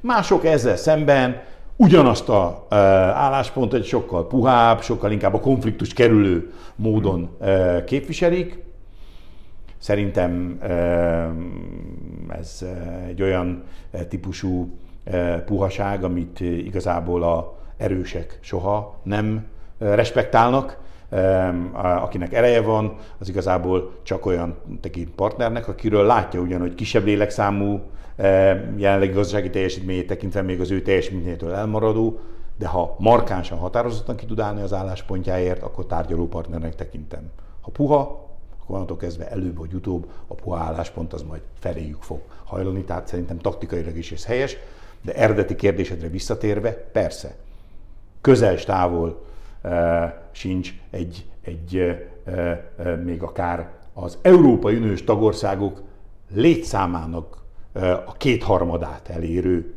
Mások 0.01 0.45
ezzel 0.45 0.77
szemben 0.77 1.43
ugyanazt 1.77 2.29
a 2.29 2.67
e, 2.69 2.77
álláspontot 2.77 3.81
egy 3.81 3.87
sokkal 3.87 4.27
puhább, 4.27 4.83
sokkal 4.83 5.13
inkább 5.13 5.35
a 5.35 5.41
konfliktus 5.41 5.93
kerülő 5.93 6.53
módon 6.77 7.31
e, 7.41 7.85
képviselik. 7.85 8.63
Szerintem 9.79 10.59
e, 10.61 10.71
ez 12.29 12.65
egy 13.09 13.23
olyan 13.23 13.63
típusú 14.09 14.79
puhaság, 15.45 16.05
amit 16.05 16.41
igazából 16.41 17.23
a 17.23 17.59
erősek 17.77 18.39
soha 18.41 19.01
nem 19.03 19.47
respektálnak. 19.79 20.79
Akinek 21.73 22.33
ereje 22.33 22.61
van, 22.61 22.97
az 23.19 23.29
igazából 23.29 23.93
csak 24.03 24.27
olyan 24.27 24.57
tekint 24.81 25.11
partnernek, 25.11 25.69
akiről 25.69 26.07
látja 26.07 26.41
ugyan, 26.41 26.61
hogy 26.61 26.75
kisebb 26.75 27.05
lélekszámú 27.05 27.81
jelenlegi 28.77 29.13
gazdasági 29.13 29.51
teljesítményét 29.51 30.07
tekintve 30.07 30.43
még 30.43 30.61
az 30.61 30.71
ő 30.71 30.83
teljesítményétől 30.83 31.53
elmaradó, 31.53 32.21
de 32.59 32.67
ha 32.67 32.97
markánsan, 32.99 33.59
határozottan 33.59 34.17
ki 34.17 34.27
tud 34.27 34.41
állni 34.41 34.63
az 34.63 34.73
álláspontjáért, 34.73 35.63
akkor 35.63 35.87
tárgyaló 35.87 36.29
partnernek 36.29 36.75
tekintem. 36.75 37.31
Ha 37.61 37.71
puha, 37.71 37.99
akkor 38.61 38.75
onnantól 38.75 38.97
kezdve 38.97 39.31
előbb 39.31 39.59
vagy 39.59 39.75
utóbb 39.75 40.11
a 40.27 40.35
puha 40.35 40.59
álláspont 40.59 41.13
az 41.13 41.23
majd 41.23 41.41
feléjük 41.59 42.03
fog 42.03 42.21
hajlani, 42.45 42.85
tehát 42.85 43.07
szerintem 43.07 43.39
taktikailag 43.39 43.97
is 43.97 44.13
ez 44.13 44.25
helyes, 44.25 44.57
de 45.03 45.15
eredeti 45.15 45.55
kérdésedre 45.55 46.09
visszatérve, 46.09 46.73
persze, 46.73 47.37
közel 48.21 48.57
távol 48.57 49.25
sincs 50.33 50.75
egy, 50.91 51.25
egy 51.41 51.77
e, 51.77 52.31
e, 52.31 52.95
még 52.95 53.23
akár 53.23 53.73
az 53.93 54.19
Európai 54.23 54.77
Uniós 54.77 55.05
tagországok 55.05 55.83
létszámának 56.35 57.43
a 58.07 58.13
kétharmadát 58.13 59.09
elérő 59.09 59.75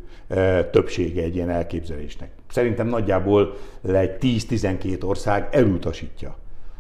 többsége 0.72 1.24
egy 1.24 1.36
ilyen 1.36 1.50
elképzelésnek. 1.50 2.32
Szerintem 2.50 2.88
nagyjából 2.88 3.56
egy 3.84 4.18
10-12 4.20 5.04
ország 5.04 5.48
elutasítja 5.52 6.36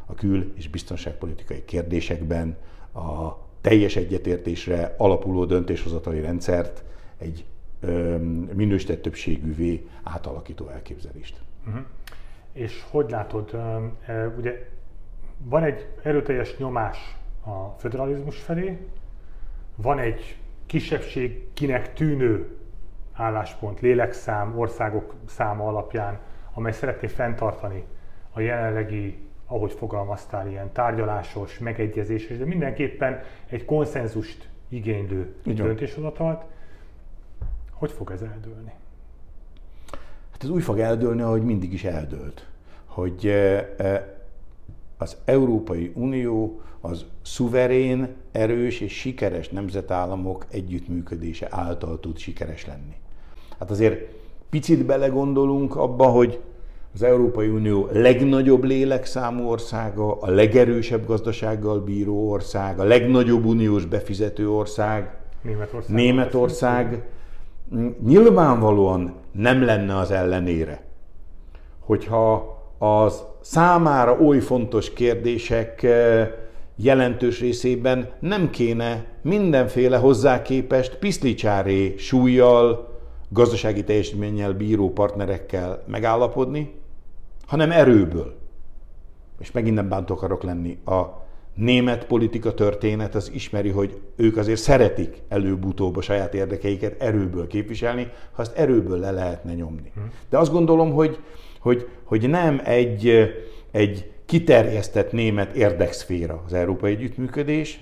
a 0.05 0.13
kül- 0.13 0.57
és 0.57 0.69
biztonságpolitikai 0.69 1.65
kérdésekben 1.65 2.57
a 2.93 3.31
teljes 3.61 3.95
egyetértésre 3.95 4.95
alapuló 4.97 5.45
döntéshozatali 5.45 6.21
rendszert 6.21 6.83
egy 7.17 7.45
minősített 8.53 9.01
többségűvé 9.01 9.87
átalakító 10.03 10.67
elképzelést. 10.69 11.35
Uh-huh. 11.67 11.83
És 12.57 12.85
hogy 12.89 13.09
látod, 13.09 13.57
ugye 14.37 14.69
van 15.37 15.63
egy 15.63 15.87
erőteljes 16.03 16.57
nyomás 16.57 17.17
a 17.45 17.69
federalizmus 17.77 18.41
felé, 18.41 18.77
van 19.75 19.99
egy 19.99 20.37
kisebbségkinek 20.65 21.93
tűnő 21.93 22.57
álláspont, 23.13 23.79
lélekszám, 23.79 24.59
országok 24.59 25.13
száma 25.25 25.67
alapján, 25.67 26.19
amely 26.53 26.71
szeretné 26.71 27.07
fenntartani 27.07 27.83
a 28.31 28.39
jelenlegi, 28.39 29.27
ahogy 29.45 29.71
fogalmaztál, 29.71 30.47
ilyen 30.49 30.71
tárgyalásos, 30.71 31.59
megegyezéses, 31.59 32.37
de 32.37 32.45
mindenképpen 32.45 33.21
egy 33.49 33.65
konszenzust 33.65 34.49
igénylő 34.67 35.35
döntéshozatalt. 35.43 36.43
Hogy 37.71 37.91
fog 37.91 38.11
ez 38.11 38.21
eldőlni? 38.21 38.73
Hát 40.37 40.45
ez 40.45 40.55
úgy 40.55 40.63
fog 40.63 40.79
eldőlni, 40.79 41.21
ahogy 41.21 41.43
mindig 41.43 41.73
is 41.73 41.83
eldőlt. 41.83 42.45
Hogy 42.85 43.33
az 44.97 45.17
Európai 45.25 45.91
Unió 45.95 46.61
az 46.81 47.05
szuverén, 47.21 48.07
erős 48.31 48.79
és 48.79 48.93
sikeres 48.93 49.49
nemzetállamok 49.49 50.45
együttműködése 50.51 51.47
által 51.49 51.99
tud 51.99 52.17
sikeres 52.17 52.65
lenni. 52.65 52.95
Hát 53.59 53.71
azért 53.71 54.13
picit 54.49 54.85
belegondolunk 54.85 55.75
abba, 55.75 56.05
hogy 56.05 56.39
az 56.93 57.03
Európai 57.03 57.47
Unió 57.47 57.89
legnagyobb 57.91 58.63
lélekszámú 58.63 59.47
országa, 59.49 60.19
a 60.19 60.29
legerősebb 60.29 61.05
gazdasággal 61.05 61.79
bíró 61.79 62.29
ország, 62.29 62.79
a 62.79 62.83
legnagyobb 62.83 63.45
uniós 63.45 63.85
befizető 63.85 64.49
ország, 64.49 65.17
Németország. 65.41 65.95
Németország 65.95 67.07
nyilvánvalóan 68.05 69.13
nem 69.31 69.63
lenne 69.63 69.97
az 69.97 70.11
ellenére, 70.11 70.83
hogyha 71.79 72.55
az 72.77 73.23
számára 73.41 74.19
oly 74.19 74.39
fontos 74.39 74.93
kérdések 74.93 75.83
eh, 75.83 76.29
jelentős 76.75 77.39
részében 77.39 78.09
nem 78.19 78.49
kéne 78.49 79.05
mindenféle 79.21 79.97
hozzá 79.97 80.41
képest 80.41 80.95
piszlicsáré 80.95 81.95
súlyjal, 81.97 82.95
gazdasági 83.29 83.83
teljesítménnyel 83.83 84.53
bíró 84.53 84.91
partnerekkel 84.93 85.83
megállapodni, 85.87 86.73
hanem 87.47 87.71
erőből. 87.71 88.35
És 89.39 89.51
megint 89.51 89.75
nem 89.75 89.89
bántó 89.89 90.13
akarok 90.13 90.43
lenni. 90.43 90.77
A 90.85 91.25
német 91.57 92.05
politika 92.05 92.53
történet 92.53 93.15
az 93.15 93.31
ismeri, 93.33 93.69
hogy 93.69 93.99
ők 94.15 94.37
azért 94.37 94.59
szeretik 94.59 95.21
előbb-utóbb 95.27 95.97
a 95.97 96.01
saját 96.01 96.33
érdekeiket 96.33 97.01
erőből 97.01 97.47
képviselni, 97.47 98.07
ha 98.31 98.41
azt 98.41 98.57
erőből 98.57 98.99
le 98.99 99.11
lehetne 99.11 99.53
nyomni. 99.53 99.91
Hm. 99.93 99.99
De 100.29 100.37
azt 100.37 100.51
gondolom, 100.51 100.91
hogy, 100.91 101.19
hogy, 101.59 101.87
hogy 102.03 102.29
nem 102.29 102.61
egy, 102.63 103.33
egy 103.71 104.11
kiterjesztett 104.25 105.11
német 105.11 105.55
érdekszféra 105.55 106.43
az 106.45 106.53
európai 106.53 106.91
együttműködés, 106.91 107.79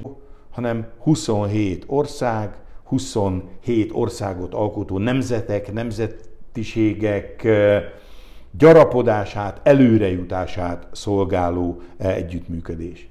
hanem 0.50 0.88
27 1.00 1.84
ország, 1.88 2.56
27 2.84 3.90
országot 3.94 4.54
alkotó 4.54 4.98
nemzetek, 4.98 5.74
nemzetiségek 5.74 7.48
gyarapodását, 8.52 9.60
előrejutását 9.64 10.88
szolgáló 10.92 11.82
együttműködés. 11.98 13.08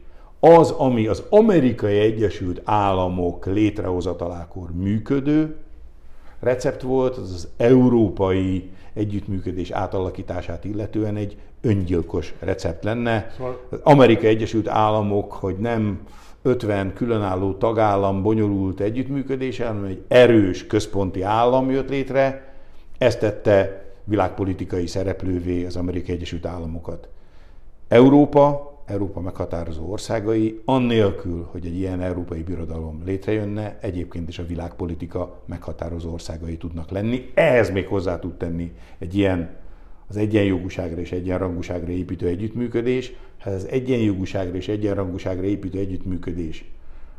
Az, 0.46 0.70
ami 0.70 1.06
az 1.06 1.22
Amerikai 1.28 1.98
Egyesült 1.98 2.60
Államok 2.64 3.46
létrehozatalákor 3.46 4.70
működő 4.72 5.56
recept 6.40 6.82
volt, 6.82 7.16
az 7.16 7.32
az 7.32 7.48
európai 7.56 8.70
együttműködés 8.92 9.70
átalakítását 9.70 10.64
illetően 10.64 11.16
egy 11.16 11.36
öngyilkos 11.60 12.34
recept 12.38 12.84
lenne. 12.84 13.30
Szóval... 13.36 13.60
Az 13.68 13.78
Amerikai 13.82 14.28
Egyesült 14.28 14.68
Államok, 14.68 15.32
hogy 15.32 15.56
nem 15.56 16.00
50 16.42 16.92
különálló 16.92 17.52
tagállam 17.52 18.22
bonyolult 18.22 18.80
együttműködése, 18.80 19.66
hanem 19.66 19.84
egy 19.84 20.02
erős 20.08 20.66
központi 20.66 21.22
állam 21.22 21.70
jött 21.70 21.88
létre, 21.88 22.54
ezt 22.98 23.18
tette 23.18 23.84
világpolitikai 24.04 24.86
szereplővé 24.86 25.64
az 25.64 25.76
Amerikai 25.76 26.14
Egyesült 26.14 26.46
Államokat. 26.46 27.08
Európa, 27.88 28.73
Európa 28.86 29.20
meghatározó 29.20 29.90
országai, 29.90 30.60
annélkül, 30.64 31.48
hogy 31.50 31.66
egy 31.66 31.76
ilyen 31.76 32.00
európai 32.00 32.42
birodalom 32.42 33.02
létrejönne, 33.04 33.78
egyébként 33.80 34.28
is 34.28 34.38
a 34.38 34.46
világpolitika 34.46 35.40
meghatározó 35.46 36.12
országai 36.12 36.56
tudnak 36.56 36.90
lenni. 36.90 37.30
Ehhez 37.34 37.70
még 37.70 37.86
hozzá 37.86 38.18
tud 38.18 38.34
tenni 38.34 38.72
egy 38.98 39.14
ilyen 39.14 39.56
az 40.08 40.16
egyenjogúságra 40.16 41.00
és 41.00 41.12
egyenrangúságra 41.12 41.90
építő 41.90 42.26
együttműködés, 42.26 43.12
hát 43.38 43.54
az 43.54 43.68
egyenjogúságra 43.68 44.56
és 44.56 44.68
egyenrangúságra 44.68 45.44
építő 45.44 45.78
együttműködés 45.78 46.64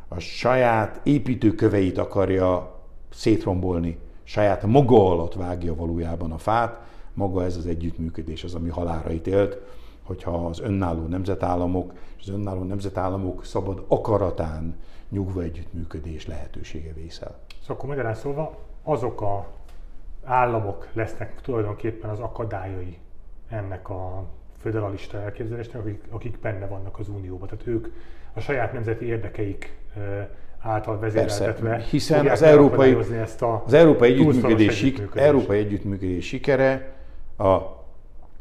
a 0.08 0.18
saját 0.18 1.00
építőköveit 1.02 1.98
akarja 1.98 2.80
szétrombolni, 3.10 3.98
saját 4.24 4.66
maga 4.66 5.10
alatt 5.10 5.34
vágja 5.34 5.74
valójában 5.74 6.32
a 6.32 6.38
fát, 6.38 6.80
maga 7.14 7.44
ez 7.44 7.56
az 7.56 7.66
együttműködés 7.66 8.44
az, 8.44 8.54
ami 8.54 8.68
halára 8.68 9.12
ítélt, 9.12 9.58
hogyha 10.06 10.46
az 10.46 10.60
önálló 10.60 11.06
nemzetállamok 11.06 11.92
és 12.16 12.22
az 12.22 12.34
önálló 12.34 12.62
nemzetállamok 12.62 13.44
szabad 13.44 13.84
akaratán 13.88 14.76
nyugva 15.08 15.42
együttműködés 15.42 16.26
lehetősége 16.26 16.92
vészel. 16.92 17.38
Szóval 17.60 17.76
akkor 17.76 17.88
magyarán 17.88 18.14
szólva 18.14 18.58
azok 18.82 19.20
a 19.20 19.46
államok 20.24 20.88
lesznek 20.92 21.40
tulajdonképpen 21.40 22.10
az 22.10 22.18
akadályai 22.18 22.98
ennek 23.48 23.88
a 23.90 24.24
föderalista 24.58 25.20
elképzelésnek, 25.20 25.82
akik, 25.82 26.02
akik 26.10 26.38
benne 26.40 26.66
vannak 26.66 26.98
az 26.98 27.08
Unióban. 27.08 27.48
Tehát 27.48 27.66
ők 27.66 27.86
a 28.34 28.40
saját 28.40 28.72
nemzeti 28.72 29.04
érdekeik 29.04 29.78
által 30.58 30.98
vezéreltetve 30.98 31.68
Persze, 31.68 31.88
hiszen 31.88 32.28
az 32.28 32.42
európai, 32.42 32.96
ezt 33.20 33.42
a 33.42 33.62
az 33.66 33.72
európai 33.72 34.12
együttműködés, 34.12 34.82
együttműködés. 34.82 35.22
európai 35.22 35.58
együttműködés 35.58 36.26
sikere 36.26 36.92
a 37.38 37.58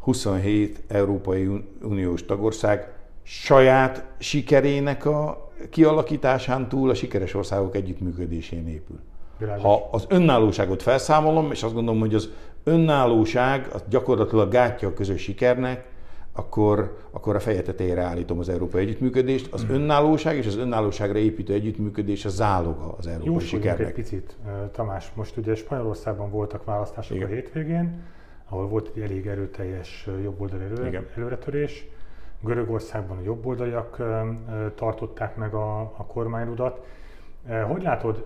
27 0.06 0.84
Európai 0.88 1.50
Uniós 1.82 2.26
tagország 2.26 2.94
saját 3.24 4.06
sikerének 4.18 5.06
a 5.06 5.52
kialakításán 5.70 6.70
túl 6.70 6.89
a 6.89 6.94
sikeres 6.94 7.34
országok 7.34 7.76
együttműködésén 7.76 8.68
épül. 8.68 9.00
Világos. 9.38 9.63
Ha 9.63 9.89
az 9.91 10.06
önállóságot 10.10 10.82
felszámolom, 10.82 11.52
és 11.52 11.63
azt 11.63 11.74
gondolom, 11.74 12.00
hogy 12.00 12.15
az 12.15 12.30
önállóság 12.63 13.68
az 13.74 13.84
gyakorlatilag 13.89 14.52
gátja 14.52 14.88
a 14.88 14.94
közös 14.94 15.22
sikernek, 15.22 15.86
akkor, 16.34 16.98
akkor 17.12 17.36
a 17.36 17.39
feje 17.39 17.62
tetejére 17.62 18.02
állítom 18.02 18.39
az 18.39 18.50
európai 18.50 18.82
együttműködést. 18.82 19.54
Az 19.54 19.65
önállóság 19.70 20.38
és 20.38 20.48
az 20.48 20.58
önállóságra 20.58 21.18
építő 21.18 21.54
együttműködés 21.54 22.26
a 22.26 22.30
záloga 22.30 22.96
az 22.98 23.08
európai 23.08 23.34
Jósodjunk 23.34 23.63
sikernek. 23.63 23.88
egy 23.88 23.94
picit, 23.94 24.36
Tamás. 24.72 25.12
Most 25.13 25.38
ugye 25.38 25.56
Spanyolországban 25.56 26.30
voltak 26.32 26.63
választások 26.63 27.15
Igen. 27.15 27.30
a 27.30 27.34
hétvégén, 27.34 28.02
ahol 28.49 28.67
volt 28.67 28.91
egy 28.95 29.01
elég 29.01 29.27
erőteljes 29.27 30.10
jobboldali 30.23 30.63
elő, 30.63 31.08
előretörés. 31.15 31.86
Görögországban 32.39 33.17
a 33.17 33.21
jobboldaliak 33.21 34.01
tartották 34.75 35.36
meg 35.36 35.53
a, 35.53 35.79
a 35.79 36.05
kormányrudat. 36.08 36.86
Hogy 37.67 37.84
látod, 37.84 38.25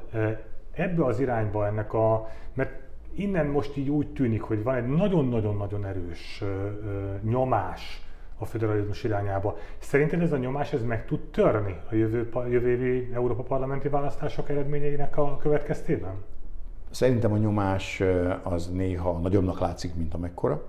ebbe 0.71 1.05
az 1.05 1.19
irányba 1.19 1.67
ennek 1.67 1.93
a, 1.93 2.29
mert 2.53 2.71
innen 3.13 3.45
most 3.45 3.77
így 3.77 3.89
úgy 3.89 4.07
tűnik, 4.13 4.41
hogy 4.41 4.63
van 4.63 4.75
egy 4.75 4.87
nagyon-nagyon-nagyon 4.87 5.85
erős 5.85 6.43
nyomás 7.21 8.01
a 8.37 8.45
federalizmus 8.45 9.03
irányába. 9.03 9.57
Szerinted 9.77 10.21
ez 10.21 10.31
a 10.31 10.37
nyomás 10.37 10.73
ez 10.73 10.83
meg 10.83 11.05
tud 11.05 11.19
törni 11.19 11.75
a 11.91 11.95
jövő, 11.95 12.29
jövő 12.49 12.69
évi 12.69 13.13
Európa 13.13 13.43
parlamenti 13.43 13.87
választások 13.89 14.49
eredményeinek 14.49 15.17
a 15.17 15.37
következtében? 15.37 16.13
Szerintem 16.89 17.33
a 17.33 17.37
nyomás 17.37 18.03
az 18.43 18.67
néha 18.71 19.19
nagyobbnak 19.19 19.59
látszik, 19.59 19.95
mint 19.95 20.13
amekkora, 20.13 20.63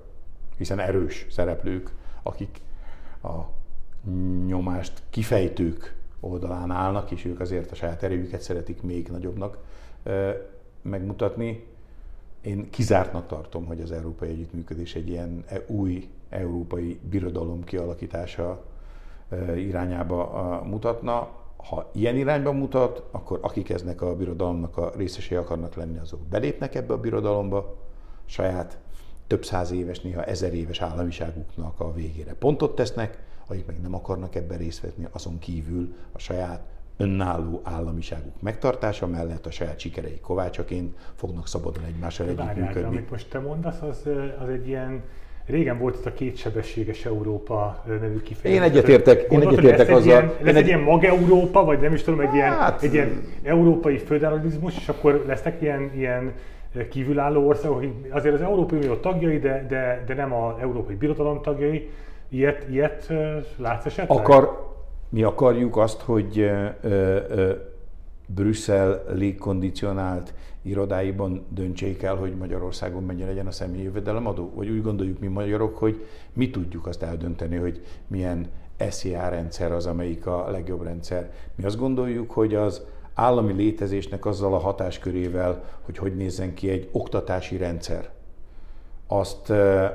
hiszen 0.57 0.79
erős 0.79 1.27
szereplők, 1.31 1.95
akik 2.23 2.61
a 3.23 3.39
nyomást 4.47 5.03
kifejtők 5.11 5.97
oldalán 6.21 6.71
állnak, 6.71 7.11
és 7.11 7.25
ők 7.25 7.41
azért 7.41 7.71
a 7.71 7.75
saját 7.75 8.03
erőjüket 8.03 8.41
szeretik 8.41 8.83
még 8.83 9.09
nagyobbnak 9.09 9.59
megmutatni. 10.83 11.67
Én 12.41 12.71
kizártnak 12.71 13.27
tartom, 13.27 13.67
hogy 13.67 13.81
az 13.81 13.93
európai 13.93 14.29
együttműködés 14.29 14.95
egy 14.95 15.09
ilyen 15.09 15.45
e, 15.47 15.65
új 15.67 16.09
európai 16.29 17.01
birodalom 17.11 17.65
kialakítása 17.65 18.65
irányába 19.57 20.63
mutatna. 20.65 21.29
Ha 21.65 21.91
ilyen 21.93 22.17
irányba 22.17 22.53
mutat, 22.53 23.03
akkor 23.11 23.39
akik 23.43 23.71
eznek 23.71 24.03
a 24.03 24.17
birodalomnak 24.17 24.77
a 24.77 24.93
részesei 24.97 25.37
akarnak 25.37 25.75
lenni, 25.75 25.99
azok 25.99 26.21
belépnek 26.21 26.75
ebbe 26.75 26.93
a 26.93 27.01
birodalomba, 27.01 27.77
saját 28.25 28.79
több 29.27 29.45
száz 29.45 29.71
éves, 29.71 30.01
néha 30.01 30.25
ezer 30.25 30.55
éves 30.55 30.81
államiságuknak 30.81 31.81
a 31.81 31.93
végére 31.93 32.35
pontot 32.35 32.75
tesznek, 32.75 33.23
akik 33.47 33.67
meg 33.67 33.81
nem 33.81 33.95
akarnak 33.95 34.35
ebben 34.35 34.59
részt 34.59 34.81
venni, 34.81 35.09
azon 35.13 35.39
kívül 35.39 35.95
a 36.13 36.19
saját 36.19 36.63
önálló 36.97 37.61
államiságuk 37.65 38.41
megtartása 38.41 39.07
mellett 39.07 39.47
a 39.47 39.51
saját 39.51 39.79
sikerei 39.79 40.21
kovácsaként 40.21 40.97
fognak 41.15 41.47
szabadon 41.47 41.85
egymással 41.85 42.29
együttműködni. 42.29 42.83
amit 42.83 43.11
most 43.11 43.31
te 43.31 43.39
mondasz, 43.39 43.81
az, 43.81 44.09
az 44.41 44.49
egy 44.49 44.67
ilyen 44.67 45.03
Régen 45.47 45.79
volt 45.79 45.97
ez 45.99 46.07
a 46.07 46.13
kétsebességes 46.13 47.05
Európa 47.05 47.85
nevű 47.87 48.21
kifejezés. 48.23 48.61
Én 48.65 48.71
egyetértek, 48.71 49.33
én 49.33 49.41
egyetértek 49.41 49.89
azzal. 49.89 49.99
Egy 49.99 50.07
ilyen, 50.07 50.33
lesz 50.41 50.55
egy 50.55 50.67
ilyen 50.67 50.81
mag-Európa, 50.81 51.65
vagy 51.65 51.81
nem 51.81 51.95
is 51.95 52.03
tudom, 52.03 52.21
egy 52.21 52.35
ilyen, 52.35 52.53
hát, 52.53 52.83
egy 52.83 52.95
ilyen 52.95 53.23
európai 53.43 53.99
föderalizmus, 53.99 54.77
és 54.77 54.89
akkor 54.89 55.25
lesznek 55.27 55.63
ilyen, 55.63 55.91
ilyen 55.97 56.33
kívülálló 56.91 57.47
országok, 57.47 57.77
akik 57.77 57.93
azért 58.11 58.35
az 58.35 58.41
Európai 58.41 58.79
Unió 58.79 58.95
tagjai, 58.95 59.39
de, 59.39 59.67
de, 59.69 60.05
de 60.07 60.15
nem 60.15 60.33
az 60.33 60.55
Európai 60.61 60.95
Birodalom 60.95 61.43
tagjai. 61.43 61.91
Ilyet, 62.29 62.67
ilyet 62.71 63.13
látsz 63.57 63.87
esetleg? 63.87 64.19
Akar, 64.19 64.69
mi 65.09 65.23
akarjuk 65.23 65.77
azt, 65.77 66.01
hogy 66.01 66.39
ö, 66.39 66.67
ö, 66.83 67.53
Brüsszel 68.27 69.05
légkondicionált 69.13 70.35
irodáiban 70.63 71.45
döntsék 71.49 72.03
el, 72.03 72.17
hogy 72.17 72.37
Magyarországon 72.37 73.03
mennyi 73.03 73.25
legyen 73.25 73.47
a 73.47 73.51
személyi 73.51 73.83
jövedelemadó? 73.83 74.53
Vagy 74.55 74.69
úgy 74.69 74.83
gondoljuk 74.83 75.19
mi 75.19 75.27
magyarok, 75.27 75.77
hogy 75.77 76.07
mi 76.33 76.51
tudjuk 76.51 76.87
azt 76.87 77.03
eldönteni, 77.03 77.57
hogy 77.57 77.83
milyen 78.07 78.51
SZIA 78.91 79.29
rendszer 79.29 79.73
az, 79.73 79.87
amelyik 79.87 80.27
a 80.27 80.51
legjobb 80.51 80.83
rendszer. 80.83 81.31
Mi 81.55 81.65
azt 81.65 81.79
gondoljuk, 81.79 82.31
hogy 82.31 82.55
az 82.55 82.83
állami 83.15 83.53
létezésnek 83.53 84.27
azzal 84.27 84.55
a 84.55 84.59
hatáskörével, 84.59 85.65
hogy 85.83 85.99
hogy 85.99 86.17
nézzen 86.17 86.55
ki 86.55 86.71
egy 86.71 86.89
oktatási 86.93 87.57
rendszer, 87.57 88.11
azt 89.13 89.51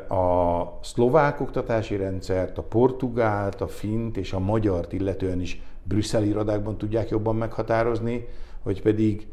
a 0.10 0.80
szlovák 0.82 1.42
oktatási 1.42 1.96
rendszert, 1.96 2.58
a 2.58 2.62
portugált, 2.62 3.62
a 3.62 3.68
fint 3.68 4.18
és 4.18 4.34
a 4.34 4.40
magyart 4.40 4.94
illetően 4.94 5.42
is 5.42 5.62
brüsszeli 5.84 6.28
irodákban 6.28 6.78
tudják 6.78 7.10
jobban 7.10 7.36
meghatározni, 7.36 8.28
vagy 8.64 8.82
pedig 8.82 9.28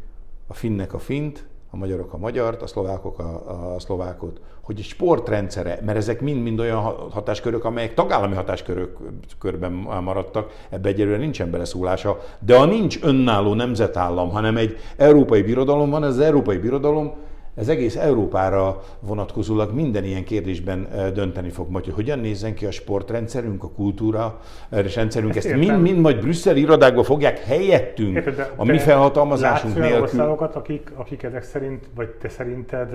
a 0.52 0.54
finnek 0.54 0.94
a 0.94 0.98
fint, 0.98 1.44
a 1.70 1.76
magyarok 1.76 2.12
a 2.12 2.16
magyart, 2.18 2.62
a 2.62 2.66
szlovákok 2.66 3.18
a, 3.18 3.74
a 3.74 3.80
szlovákot, 3.80 4.40
hogy 4.60 4.78
egy 4.78 4.84
sportrendszere, 4.84 5.78
mert 5.84 5.98
ezek 5.98 6.20
mind-mind 6.20 6.60
olyan 6.60 6.80
hatáskörök, 7.10 7.64
amelyek 7.64 7.94
tagállami 7.94 8.34
hatáskörben 8.34 9.72
maradtak, 10.02 10.66
ebbe 10.70 10.88
egyelőre 10.88 11.16
nincsen 11.16 11.50
beleszólása, 11.50 12.18
de 12.38 12.56
a 12.56 12.64
nincs 12.64 12.98
önálló 13.02 13.54
nemzetállam, 13.54 14.30
hanem 14.30 14.56
egy 14.56 14.76
európai 14.96 15.42
birodalom 15.42 15.90
van, 15.90 16.04
ez 16.04 16.10
az 16.10 16.18
európai 16.20 16.58
birodalom 16.58 17.12
ez 17.54 17.68
egész 17.68 17.96
Európára 17.96 18.82
vonatkozólag 19.00 19.72
minden 19.74 20.04
ilyen 20.04 20.24
kérdésben 20.24 20.88
dönteni 21.14 21.50
fog 21.50 21.70
majd, 21.70 21.84
hogy 21.84 21.94
hogyan 21.94 22.18
nézzen 22.18 22.54
ki 22.54 22.66
a 22.66 22.70
sportrendszerünk, 22.70 23.62
a 23.62 23.68
kultúra 23.68 24.40
és 24.70 24.96
rendszerünk. 24.96 25.36
Ezt, 25.36 25.46
Ezt 25.46 25.56
mind, 25.56 25.80
mind 25.80 25.98
majd 25.98 26.20
brüsszeli 26.20 26.60
irodákba 26.60 27.02
fogják 27.02 27.38
helyettünk 27.38 28.14
Érted, 28.14 28.52
a 28.56 28.64
mi 28.64 28.78
felhatalmazásunk 28.78 29.74
nélkül. 29.74 30.00
országokat, 30.00 30.56
akik, 30.56 30.92
akik 30.94 31.22
ezek 31.22 31.42
szerint, 31.42 31.88
vagy 31.94 32.08
te 32.08 32.28
szerinted 32.28 32.94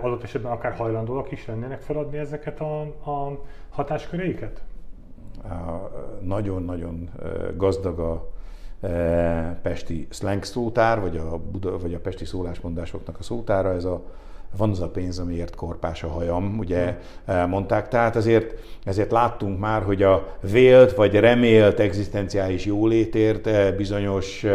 adott 0.00 0.22
esetben 0.22 0.52
akár 0.52 0.72
hajlandóak 0.72 1.32
is 1.32 1.46
lennének 1.46 1.80
feladni 1.80 2.18
ezeket 2.18 2.60
a, 2.60 2.80
a 2.80 3.44
hatásköreiket? 3.68 4.60
Nagyon-nagyon 6.20 7.10
gazdag 7.56 7.98
a 7.98 8.35
pesti 9.62 10.06
slang 10.10 10.44
szótár, 10.44 11.00
vagy 11.00 11.16
a, 11.16 11.40
Buda, 11.50 11.78
vagy 11.78 11.94
a 11.94 11.98
pesti 11.98 12.24
szólásmondásoknak 12.24 13.16
a 13.18 13.22
szótára, 13.22 13.72
ez 13.72 13.84
a 13.84 14.02
van 14.56 14.70
az 14.70 14.80
a 14.80 14.88
pénz, 14.88 15.18
amiért 15.18 15.54
korpás 15.54 16.02
a 16.02 16.08
hajam, 16.08 16.58
ugye 16.58 16.98
e, 17.24 17.46
mondták. 17.46 17.88
Tehát 17.88 18.16
ezért, 18.16 18.54
ezért 18.84 19.10
láttunk 19.10 19.58
már, 19.58 19.82
hogy 19.82 20.02
a 20.02 20.36
vélt 20.50 20.94
vagy 20.94 21.14
remélt 21.14 21.80
egzisztenciális 21.80 22.64
jólétért 22.64 23.46
e, 23.46 23.72
bizonyos 23.72 24.46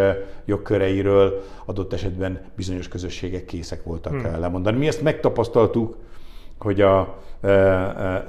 jogköreiről 0.45 1.41
adott 1.65 1.93
esetben 1.93 2.41
bizonyos 2.55 2.87
közösségek 2.87 3.45
készek 3.45 3.83
voltak 3.83 4.13
hmm. 4.13 4.39
lemondani. 4.39 4.77
Mi 4.77 4.87
ezt 4.87 5.01
megtapasztaltuk, 5.01 5.97
hogy 6.59 6.81
a 6.81 7.17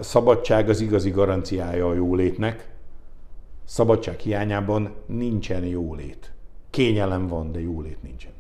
szabadság 0.00 0.68
az 0.68 0.80
igazi 0.80 1.10
garanciája 1.10 1.88
a 1.88 1.94
jólétnek, 1.94 2.71
szabadság 3.64 4.18
hiányában 4.18 4.94
nincsen 5.06 5.64
jólét. 5.64 6.32
Kényelem 6.70 7.26
van, 7.26 7.52
de 7.52 7.60
jólét 7.60 8.02
nincsen. 8.02 8.32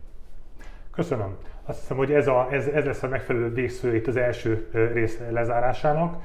Köszönöm. 0.90 1.36
Azt 1.64 1.80
hiszem, 1.80 1.96
hogy 1.96 2.12
ez, 2.12 2.26
a, 2.26 2.48
ez, 2.50 2.66
ez 2.66 2.84
lesz 2.84 3.02
a 3.02 3.08
megfelelő 3.08 3.52
végszó 3.52 3.88
itt 3.88 4.06
az 4.06 4.16
első 4.16 4.68
rész 4.92 5.20
lezárásának. 5.30 6.22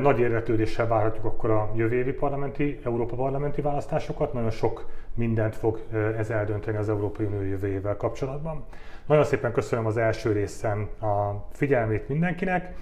Nagy 0.00 0.18
érvetődéssel 0.18 0.86
várhatjuk 0.86 1.24
akkor 1.24 1.50
a 1.50 1.72
jövő 1.76 1.96
évi 1.96 2.12
parlamenti, 2.12 2.80
Európa 2.84 3.16
parlamenti 3.16 3.60
választásokat. 3.60 4.32
Nagyon 4.32 4.50
sok 4.50 4.88
mindent 5.14 5.56
fog 5.56 5.80
ez 6.18 6.30
eldönteni 6.30 6.76
az 6.76 6.88
Európai 6.88 7.26
Unió 7.26 7.42
jövőjével 7.42 7.96
kapcsolatban. 7.96 8.64
Nagyon 9.06 9.24
szépen 9.24 9.52
köszönöm 9.52 9.86
az 9.86 9.96
első 9.96 10.32
részen 10.32 10.88
a 11.00 11.44
figyelmét 11.52 12.08
mindenkinek. 12.08 12.74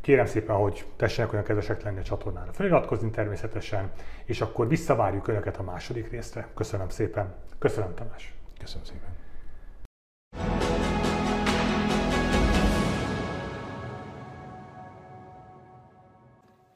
Kérem 0.00 0.26
szépen, 0.26 0.56
hogy 0.56 0.86
tessenek 0.96 1.32
olyan 1.32 1.44
kedvesek 1.44 1.82
lenni 1.82 1.98
a 1.98 2.02
csatornára 2.02 2.52
feliratkozni 2.52 3.10
természetesen, 3.10 3.90
és 4.24 4.40
akkor 4.40 4.68
visszavárjuk 4.68 5.28
Önöket 5.28 5.56
a 5.56 5.62
második 5.62 6.10
részre. 6.10 6.48
Köszönöm 6.54 6.88
szépen. 6.88 7.34
Köszönöm 7.58 7.94
Tamás. 7.94 8.34
Köszönöm 8.58 8.84
szépen. 8.84 9.18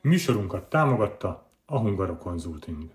Műsorunkat 0.01 0.69
támogatta 0.69 1.51
a 1.67 1.79
Hungaro 1.79 2.17
Consulting. 2.17 2.91